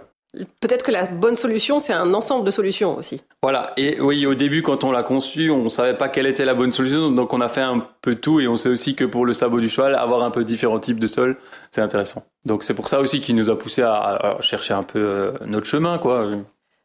Peut-être 0.61 0.85
que 0.85 0.91
la 0.91 1.07
bonne 1.07 1.37
solution, 1.37 1.79
c'est 1.79 1.93
un 1.93 2.13
ensemble 2.13 2.45
de 2.45 2.51
solutions 2.51 2.97
aussi. 2.97 3.23
Voilà, 3.43 3.73
et 3.77 4.01
oui, 4.01 4.27
au 4.27 4.35
début, 4.35 4.63
quand 4.63 4.83
on 4.83 4.91
l'a 4.91 5.05
conçu, 5.05 5.51
on 5.51 5.65
ne 5.65 5.69
savait 5.69 5.95
pas 5.95 6.09
quelle 6.09 6.27
était 6.27 6.45
la 6.45 6.55
bonne 6.55 6.73
solution, 6.73 7.11
donc 7.13 7.33
on 7.33 7.41
a 7.41 7.49
fait 7.49 7.61
un 7.61 7.87
peu 8.03 8.17
tout, 8.17 8.41
et 8.41 8.49
on 8.49 8.57
sait 8.57 8.69
aussi 8.69 8.97
que 8.97 9.05
pour 9.05 9.27
le 9.27 9.33
sabot 9.33 9.61
du 9.61 9.69
cheval, 9.69 9.95
avoir 9.95 10.23
un 10.23 10.31
peu 10.31 10.45
différents 10.45 10.81
types 10.81 10.99
de 10.99 11.07
sols, 11.07 11.37
c'est 11.71 11.83
intéressant. 11.83 12.25
Donc 12.45 12.65
c'est 12.65 12.75
pour 12.75 12.89
ça 12.89 13.01
aussi 13.01 13.21
qui 13.21 13.33
nous 13.33 13.49
a 13.49 13.57
poussé 13.57 13.83
à, 13.83 14.37
chercher 14.41 14.75
un 14.75 14.83
peu 14.83 14.99
euh, 14.99 15.33
notre 15.47 15.67
chemin, 15.67 15.99
quoi. 15.99 16.29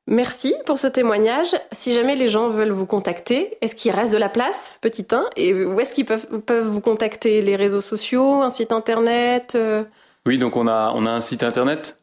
Merci 0.09 0.55
pour 0.65 0.79
ce 0.79 0.87
témoignage. 0.87 1.55
Si 1.71 1.93
jamais 1.93 2.15
les 2.15 2.27
gens 2.27 2.49
veulent 2.49 2.71
vous 2.71 2.87
contacter, 2.87 3.57
est-ce 3.61 3.75
qu'il 3.75 3.91
reste 3.91 4.11
de 4.11 4.17
la 4.17 4.27
place, 4.27 4.79
petit 4.81 5.05
1 5.09 5.29
Et 5.35 5.53
où 5.53 5.79
est-ce 5.79 5.93
qu'ils 5.93 6.05
peuvent, 6.05 6.25
peuvent 6.41 6.67
vous 6.67 6.81
contacter? 6.81 7.41
Les 7.41 7.55
réseaux 7.55 7.79
sociaux, 7.79 8.41
un 8.41 8.49
site 8.49 8.71
internet 8.71 9.53
euh? 9.55 9.83
Oui, 10.25 10.39
donc 10.39 10.57
on 10.57 10.67
a, 10.67 10.91
on 10.95 11.05
a 11.05 11.11
un 11.11 11.21
site 11.21 11.43
internet 11.43 12.01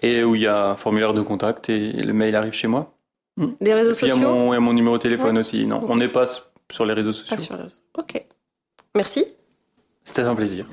et 0.00 0.24
où 0.24 0.34
il 0.34 0.40
y 0.40 0.46
a 0.46 0.70
un 0.70 0.74
formulaire 0.76 1.12
de 1.12 1.20
contact 1.20 1.68
et 1.68 1.92
le 1.92 2.14
mail 2.14 2.34
arrive 2.36 2.54
chez 2.54 2.68
moi. 2.68 2.94
Des 3.60 3.74
réseaux 3.74 3.92
sociaux 3.92 4.16
Il 4.16 4.22
y, 4.22 4.24
a 4.24 4.28
mon, 4.28 4.58
mon 4.58 4.72
numéro 4.72 4.96
de 4.96 5.02
téléphone 5.02 5.34
ouais. 5.34 5.40
aussi. 5.40 5.66
Non, 5.66 5.76
okay. 5.76 5.86
on 5.90 5.96
n'est 5.96 6.08
pas 6.08 6.24
sur 6.70 6.86
les 6.86 6.94
réseaux 6.94 7.12
sociaux. 7.12 7.36
Pas 7.36 7.42
sur 7.42 7.56
les 7.56 7.62
réseaux. 7.64 7.76
Ok. 7.98 8.24
Merci. 8.94 9.26
C'était 10.04 10.22
un 10.22 10.34
plaisir. 10.34 10.66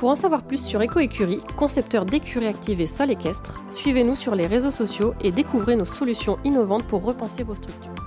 Pour 0.00 0.08
en 0.08 0.16
savoir 0.16 0.42
plus 0.42 0.64
sur 0.64 0.80
EcoÉcurie, 0.80 1.42
concepteur 1.58 2.06
d'écuries 2.06 2.46
actives 2.46 2.80
et 2.80 2.86
sol 2.86 3.10
équestre, 3.10 3.62
suivez-nous 3.68 4.16
sur 4.16 4.34
les 4.34 4.46
réseaux 4.46 4.70
sociaux 4.70 5.12
et 5.20 5.30
découvrez 5.30 5.76
nos 5.76 5.84
solutions 5.84 6.38
innovantes 6.42 6.86
pour 6.86 7.04
repenser 7.04 7.42
vos 7.42 7.54
structures. 7.54 7.99